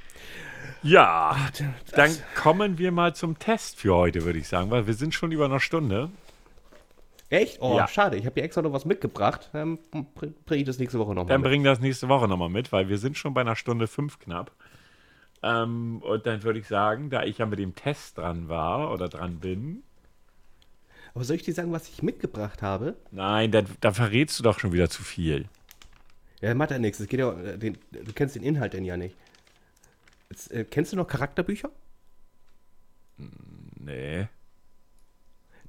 [0.82, 4.94] Ja, das- dann kommen wir mal zum Test für heute, würde ich sagen, weil wir
[4.94, 6.10] sind schon über eine Stunde.
[7.30, 7.58] Echt?
[7.62, 7.88] Oh, Ja.
[7.88, 8.16] schade.
[8.16, 9.48] Ich habe dir extra noch was mitgebracht.
[9.52, 9.78] Dann
[10.14, 11.50] bringe bring ich das nächste Woche nochmal Dann mit.
[11.50, 14.50] bringen das nächste Woche nochmal mit, weil wir sind schon bei einer Stunde fünf knapp.
[15.42, 19.08] Ähm, und dann würde ich sagen, da ich ja mit dem Test dran war oder
[19.08, 19.82] dran bin,
[21.14, 22.96] Aber soll ich dir sagen, was ich mitgebracht habe?
[23.10, 25.46] nein, da, da verrätst du doch schon wieder zu viel.
[26.40, 27.00] Ja, macht ja nichts.
[27.00, 29.16] Es geht ja, äh, den, du kennst den Inhalt denn ja nicht.
[30.32, 31.70] Jetzt, äh, kennst du noch Charakterbücher?
[33.78, 34.28] Nee.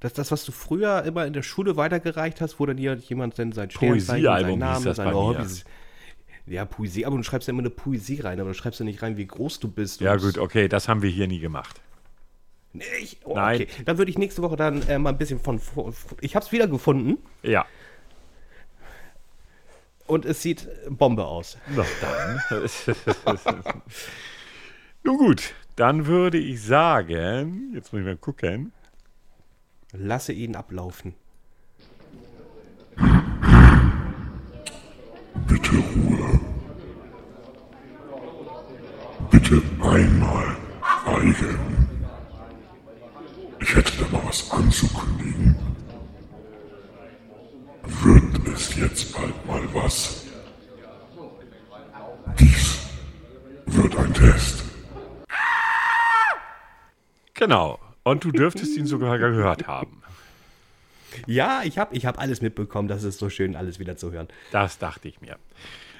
[0.00, 3.38] Das das, was du früher immer in der Schule weitergereicht hast, wo dann hier jemand
[3.38, 5.14] dann sein Sternzeichen, Poesiealbum seinen Namen, das seine.
[5.14, 5.64] Hobbys.
[6.46, 9.02] Ja, Poesie, aber du schreibst ja immer eine Poesie rein, aber du schreibst ja nicht
[9.02, 10.00] rein, wie groß du bist.
[10.00, 11.82] Ja gut, okay, das haben wir hier nie gemacht.
[12.72, 13.62] Nee, ich, oh, Nein.
[13.62, 13.68] Okay.
[13.84, 15.60] Dann würde ich nächste Woche dann äh, mal ein bisschen von.
[16.22, 17.66] ich habe es wieder gefunden Ja.
[20.06, 21.58] und es sieht Bombe aus.
[21.76, 22.62] Na dann.
[25.04, 28.72] Nun gut, dann würde ich sagen, jetzt muss ich mal gucken.
[29.92, 31.14] Lasse ihn ablaufen.
[35.46, 36.40] Bitte Ruhe.
[39.30, 40.56] Bitte einmal
[41.04, 41.58] schweigen.
[43.60, 45.56] Ich hätte da mal was anzukündigen.
[48.02, 50.24] Wird es jetzt bald mal was?
[52.38, 52.78] Dies
[53.66, 54.64] wird ein Test.
[57.34, 57.78] Genau.
[58.02, 60.02] Und du dürftest ihn sogar gehört haben.
[61.26, 62.88] Ja, ich habe ich hab alles mitbekommen.
[62.88, 64.28] Das ist so schön, alles wieder zu hören.
[64.50, 65.36] Das dachte ich mir.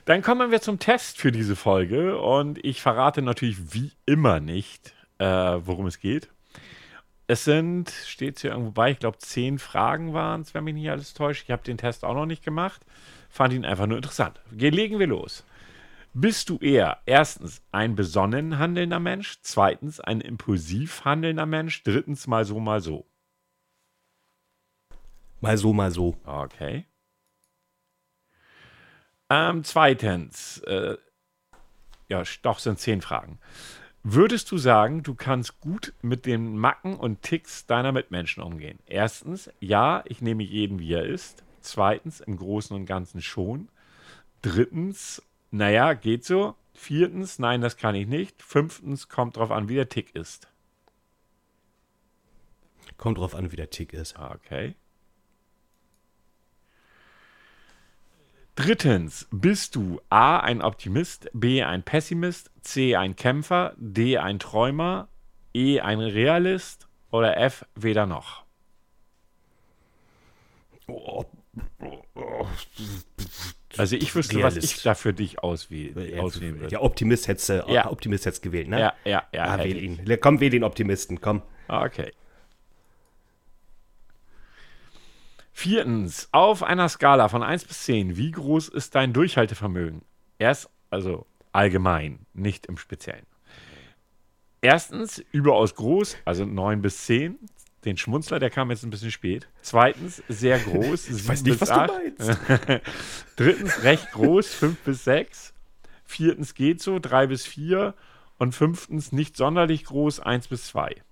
[0.05, 4.95] Dann kommen wir zum Test für diese Folge und ich verrate natürlich wie immer nicht,
[5.19, 6.29] äh, worum es geht.
[7.27, 10.91] Es sind, steht hier irgendwo bei, ich glaube, zehn Fragen waren es, wenn mich nicht
[10.91, 11.45] alles täuscht.
[11.45, 12.83] Ich habe den Test auch noch nicht gemacht.
[13.31, 14.41] Fand ihn einfach nur interessant.
[14.53, 15.43] Ge- Legen wir los.
[16.17, 22.45] Bist du eher erstens ein besonnen handelnder Mensch, zweitens ein impulsiv handelnder Mensch, drittens mal
[22.45, 23.05] so, mal so?
[25.41, 26.17] Mal so, mal so.
[26.25, 26.87] Okay.
[29.29, 30.97] Ähm, zweitens, äh,
[32.09, 33.41] ja, doch sind zehn Fragen.
[34.05, 38.79] Würdest du sagen, du kannst gut mit den Macken und Ticks deiner Mitmenschen umgehen?
[38.87, 41.43] Erstens, ja, ich nehme jeden, wie er ist.
[41.61, 43.69] Zweitens, im Großen und Ganzen schon.
[44.43, 45.21] Drittens,
[45.55, 46.57] naja, geht so.
[46.73, 48.43] Viertens, nein, das kann ich nicht.
[48.43, 50.49] Fünftens, kommt drauf an, wie der Tick ist.
[52.97, 54.19] Kommt drauf an, wie der Tick ist.
[54.19, 54.75] Okay.
[58.57, 65.09] Drittens, bist du A ein Optimist, B ein Pessimist, C ein Kämpfer, D ein Träumer,
[65.53, 68.45] E ein Realist oder F weder noch?
[70.89, 71.25] Oh,
[73.77, 74.77] Also ich wüsste, was Realist.
[74.77, 76.69] ich da für dich auswähl auswählen würde.
[76.69, 77.91] Der Optimist hätte Ja.
[77.91, 78.81] Optimist hätt's gewählt, ne?
[78.81, 79.45] Ja, ja, ja.
[79.45, 80.19] Ah, hätte wähl ihn.
[80.21, 81.43] Komm, wähl den Optimisten, komm.
[81.69, 82.13] Okay.
[85.53, 90.03] Viertens, auf einer Skala von 1 bis 10, wie groß ist dein Durchhaltevermögen?
[90.39, 93.25] Erst, also allgemein, nicht im Speziellen.
[94.61, 97.39] Erstens, überaus groß, also 9 bis 10.
[97.85, 99.49] Den Schmunzler, der kam jetzt ein bisschen spät.
[99.63, 101.09] Zweitens, sehr groß.
[101.11, 102.39] Ich weiß nicht, was du meinst.
[103.37, 105.55] Drittens, recht groß, 5 bis 6.
[106.05, 107.95] Viertens, geht so, 3 bis 4.
[108.39, 111.03] Und fünftens, nicht sonderlich groß, 1 bis 2.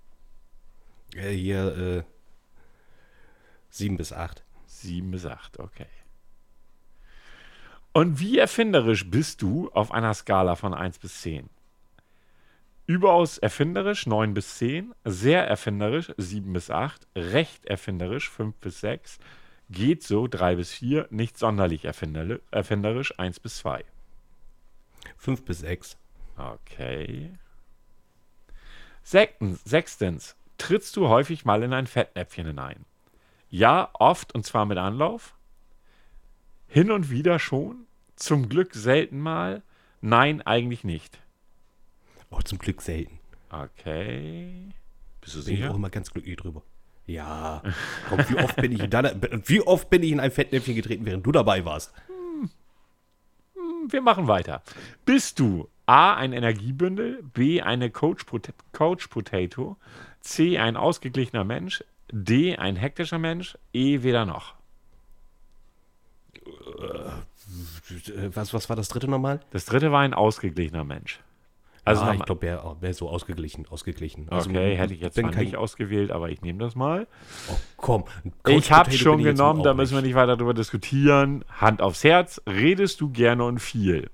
[1.14, 2.02] Äh, hier, äh,
[3.70, 4.44] sieben bis acht.
[4.66, 5.86] Sieben bis acht, okay.
[7.92, 11.50] Und wie erfinderisch bist du auf einer Skala von 1 bis 10?
[12.86, 19.18] Überaus erfinderisch 9 bis 10, sehr erfinderisch 7 bis 8, recht erfinderisch 5 bis 6,
[19.70, 23.84] geht so 3 bis 4, nicht sonderlich erfinder- erfinderisch 1 bis 2.
[25.16, 25.96] Fünf bis sechs.
[26.36, 27.30] Okay.
[29.02, 32.84] Sechstens, sechstens, trittst du häufig mal in ein Fettnäpfchen hinein?
[33.48, 35.34] Ja, oft und zwar mit Anlauf.
[36.66, 37.86] Hin und wieder schon.
[38.16, 39.62] Zum Glück selten mal.
[40.00, 41.21] Nein, eigentlich nicht.
[42.32, 43.18] Oh, zum Glück selten.
[43.50, 44.68] Okay.
[45.20, 45.74] Bist du Bin ich auch sicher?
[45.76, 46.62] immer ganz glücklich drüber.
[47.06, 47.62] Ja.
[48.08, 49.12] Komm, wie oft bin ich in deiner,
[49.46, 51.92] wie oft bin ich in ein Fettnäpfchen getreten, während du dabei warst?
[53.88, 54.62] Wir machen weiter.
[55.04, 59.76] Bist du A, ein Energiebündel, B, eine Coach, Pot Coach Potato,
[60.20, 64.54] C, ein ausgeglichener Mensch, D, ein hektischer Mensch, E, weder noch.
[66.36, 69.40] Äh, Was, was war das dritte nochmal?
[69.50, 71.20] Das dritte war ein ausgeglichener Mensch.
[71.84, 74.28] Also ah, ich glaube, wäre wär so ausgeglichen, ausgeglichen.
[74.30, 77.08] Also, okay, hätte ich jetzt kein- nicht ausgewählt, aber ich nehme das mal.
[77.50, 78.04] Oh, komm.
[78.46, 81.44] ich habe schon ich genommen, da müssen wir nicht weiter drüber diskutieren.
[81.48, 84.10] Hand aufs Herz, redest du gerne und viel?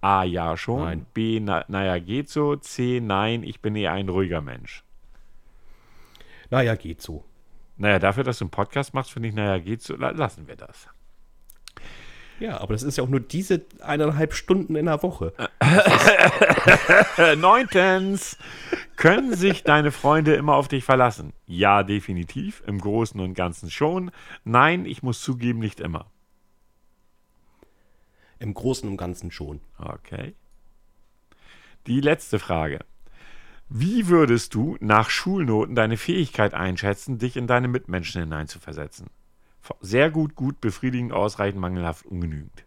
[0.00, 0.80] A, ja schon.
[0.80, 1.06] Nein.
[1.14, 2.56] B, na, naja, geht so.
[2.56, 4.82] C, nein, ich bin eher ein ruhiger Mensch.
[6.50, 7.24] Naja, geht so.
[7.76, 10.56] Naja, dafür, dass du einen Podcast machst, finde ich, naja, geht so, la- lassen wir
[10.56, 10.88] das.
[12.42, 15.32] Ja, aber das ist ja auch nur diese eineinhalb Stunden in der Woche.
[17.38, 18.36] Neuntens,
[18.96, 21.34] können sich deine Freunde immer auf dich verlassen?
[21.46, 24.10] Ja, definitiv, im Großen und Ganzen schon.
[24.42, 26.10] Nein, ich muss zugeben, nicht immer.
[28.40, 29.60] Im Großen und Ganzen schon.
[29.78, 30.34] Okay.
[31.86, 32.80] Die letzte Frage.
[33.68, 39.10] Wie würdest du nach Schulnoten deine Fähigkeit einschätzen, dich in deine Mitmenschen hineinzuversetzen?
[39.80, 42.64] Sehr gut, gut, befriedigend, ausreichend, mangelhaft, ungenügend.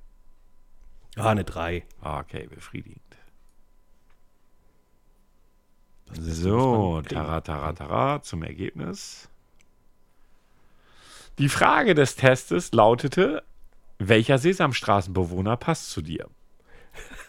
[1.17, 1.83] Ah, eine 3.
[2.01, 3.01] Okay, befriedigend.
[6.07, 9.29] Das So, tara, tara, tara, zum Ergebnis.
[11.37, 13.43] Die Frage des Testes lautete,
[13.97, 16.29] welcher Sesamstraßenbewohner passt zu dir?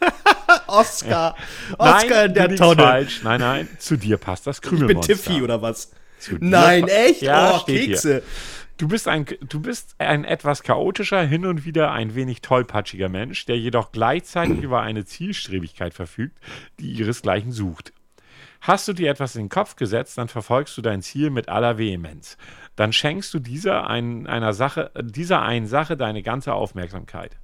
[0.66, 1.36] Oscar!
[1.78, 2.82] Oscar nein, in der Tonne!
[2.82, 3.22] falsch.
[3.24, 5.14] Nein, nein, zu dir passt das Ich bin Krümelmonster.
[5.14, 5.92] Tiffy oder was?
[6.40, 7.22] Nein, echt?
[7.22, 8.22] Ja, oh, steht hier.
[8.78, 13.46] Du bist, ein, du bist ein etwas chaotischer, hin und wieder ein wenig tollpatschiger Mensch,
[13.46, 16.38] der jedoch gleichzeitig über eine Zielstrebigkeit verfügt,
[16.78, 17.94] die ihresgleichen sucht.
[18.60, 21.78] Hast du dir etwas in den Kopf gesetzt, dann verfolgst du dein Ziel mit aller
[21.78, 22.36] Vehemenz.
[22.74, 27.38] Dann schenkst du dieser, ein, einer Sache, dieser einen Sache deine ganze Aufmerksamkeit.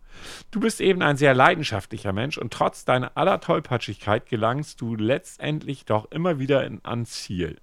[0.50, 5.86] Du bist eben ein sehr leidenschaftlicher Mensch und trotz deiner aller Tollpatschigkeit gelangst du letztendlich
[5.86, 7.56] doch immer wieder in, ans Ziel.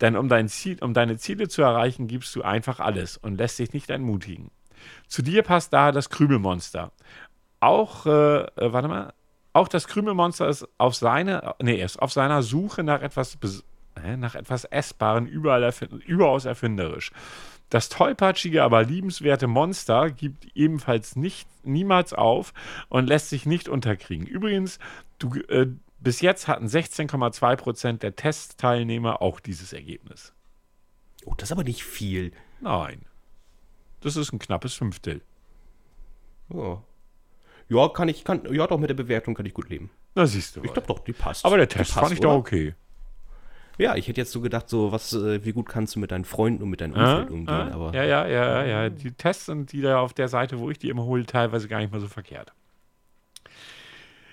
[0.00, 3.58] Denn um, dein Ziel, um deine Ziele zu erreichen, gibst du einfach alles und lässt
[3.58, 4.50] dich nicht entmutigen.
[5.08, 6.92] Zu dir passt daher das Krümelmonster.
[7.60, 9.12] Auch, äh, äh, warte mal,
[9.52, 13.36] auch das Krümelmonster ist auf seine, nee, ist auf seiner Suche nach etwas,
[14.16, 17.10] nach etwas Essbaren erfind, überaus erfinderisch.
[17.68, 22.52] Das tollpatschige, aber liebenswerte Monster gibt ebenfalls nicht, niemals auf
[22.88, 24.26] und lässt sich nicht unterkriegen.
[24.26, 24.78] Übrigens,
[25.18, 25.68] du, äh,
[26.00, 30.32] bis jetzt hatten 16,2% der Testteilnehmer auch dieses Ergebnis.
[31.24, 32.32] Oh, das ist aber nicht viel.
[32.60, 33.02] Nein.
[34.00, 35.20] Das ist ein knappes Fünftel.
[36.48, 36.82] Ja.
[37.68, 39.90] Ja, kann ich, kann, ja, doch mit der Bewertung kann ich gut leben.
[40.14, 40.64] Na, siehst du.
[40.64, 41.44] Ich glaube doch, die passt.
[41.44, 42.38] Aber der Test passt, fand ich doch oder?
[42.38, 42.74] okay.
[43.78, 46.24] Ja, ich hätte jetzt so gedacht, so, was, äh, wie gut kannst du mit deinen
[46.24, 47.94] Freunden und mit deinem Umfeld umgehen, ja, aber.
[47.94, 48.90] ja, ja, ja, ja.
[48.90, 51.78] Die Tests sind die da auf der Seite, wo ich die immer hole, teilweise gar
[51.78, 52.52] nicht mal so verkehrt.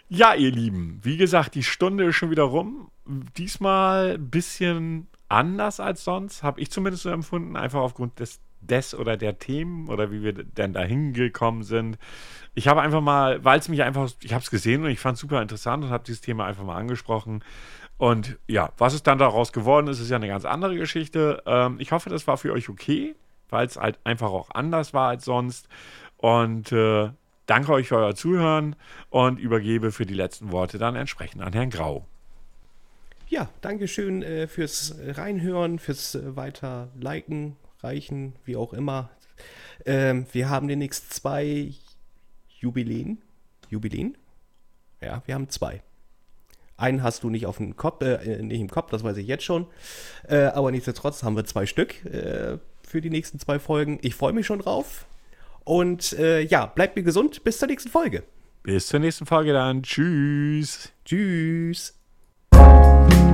[0.09, 2.89] Ja, ihr Lieben, wie gesagt, die Stunde ist schon wieder rum.
[3.37, 8.95] Diesmal ein bisschen anders als sonst, habe ich zumindest so empfunden, einfach aufgrund des, des
[8.95, 11.97] oder der Themen oder wie wir denn da hingekommen sind.
[12.55, 15.15] Ich habe einfach mal, weil es mich einfach, ich habe es gesehen und ich fand
[15.15, 17.43] es super interessant und habe dieses Thema einfach mal angesprochen.
[17.97, 21.43] Und ja, was es dann daraus geworden ist, ist ja eine ganz andere Geschichte.
[21.45, 23.15] Ähm, ich hoffe, das war für euch okay,
[23.49, 25.67] weil es halt einfach auch anders war als sonst.
[26.15, 27.09] Und äh,
[27.47, 28.75] danke euch für euer Zuhören
[29.09, 32.05] und übergebe für die letzten Worte dann entsprechend an Herrn Grau.
[33.29, 39.09] Ja, Dankeschön äh, fürs Reinhören, fürs äh, weiter Liken, Reichen, wie auch immer.
[39.85, 41.73] Ähm, wir haben demnächst zwei
[42.59, 43.21] Jubiläen.
[43.69, 44.17] Jubiläen?
[45.01, 45.81] Ja, wir haben zwei.
[46.77, 49.43] Einen hast du nicht auf dem Kopf, äh, nicht im Kopf, das weiß ich jetzt
[49.43, 49.67] schon.
[50.27, 53.99] Äh, aber nichtsdestotrotz haben wir zwei Stück äh, für die nächsten zwei Folgen.
[54.03, 55.05] Ich freue mich schon drauf.
[55.67, 57.43] Und äh, ja, bleibt mir gesund.
[57.43, 58.23] Bis zur nächsten Folge.
[58.63, 59.83] Bis zur nächsten Folge dann.
[59.83, 60.93] Tschüss.
[61.03, 61.93] Tschüss.
[62.53, 63.27] Musik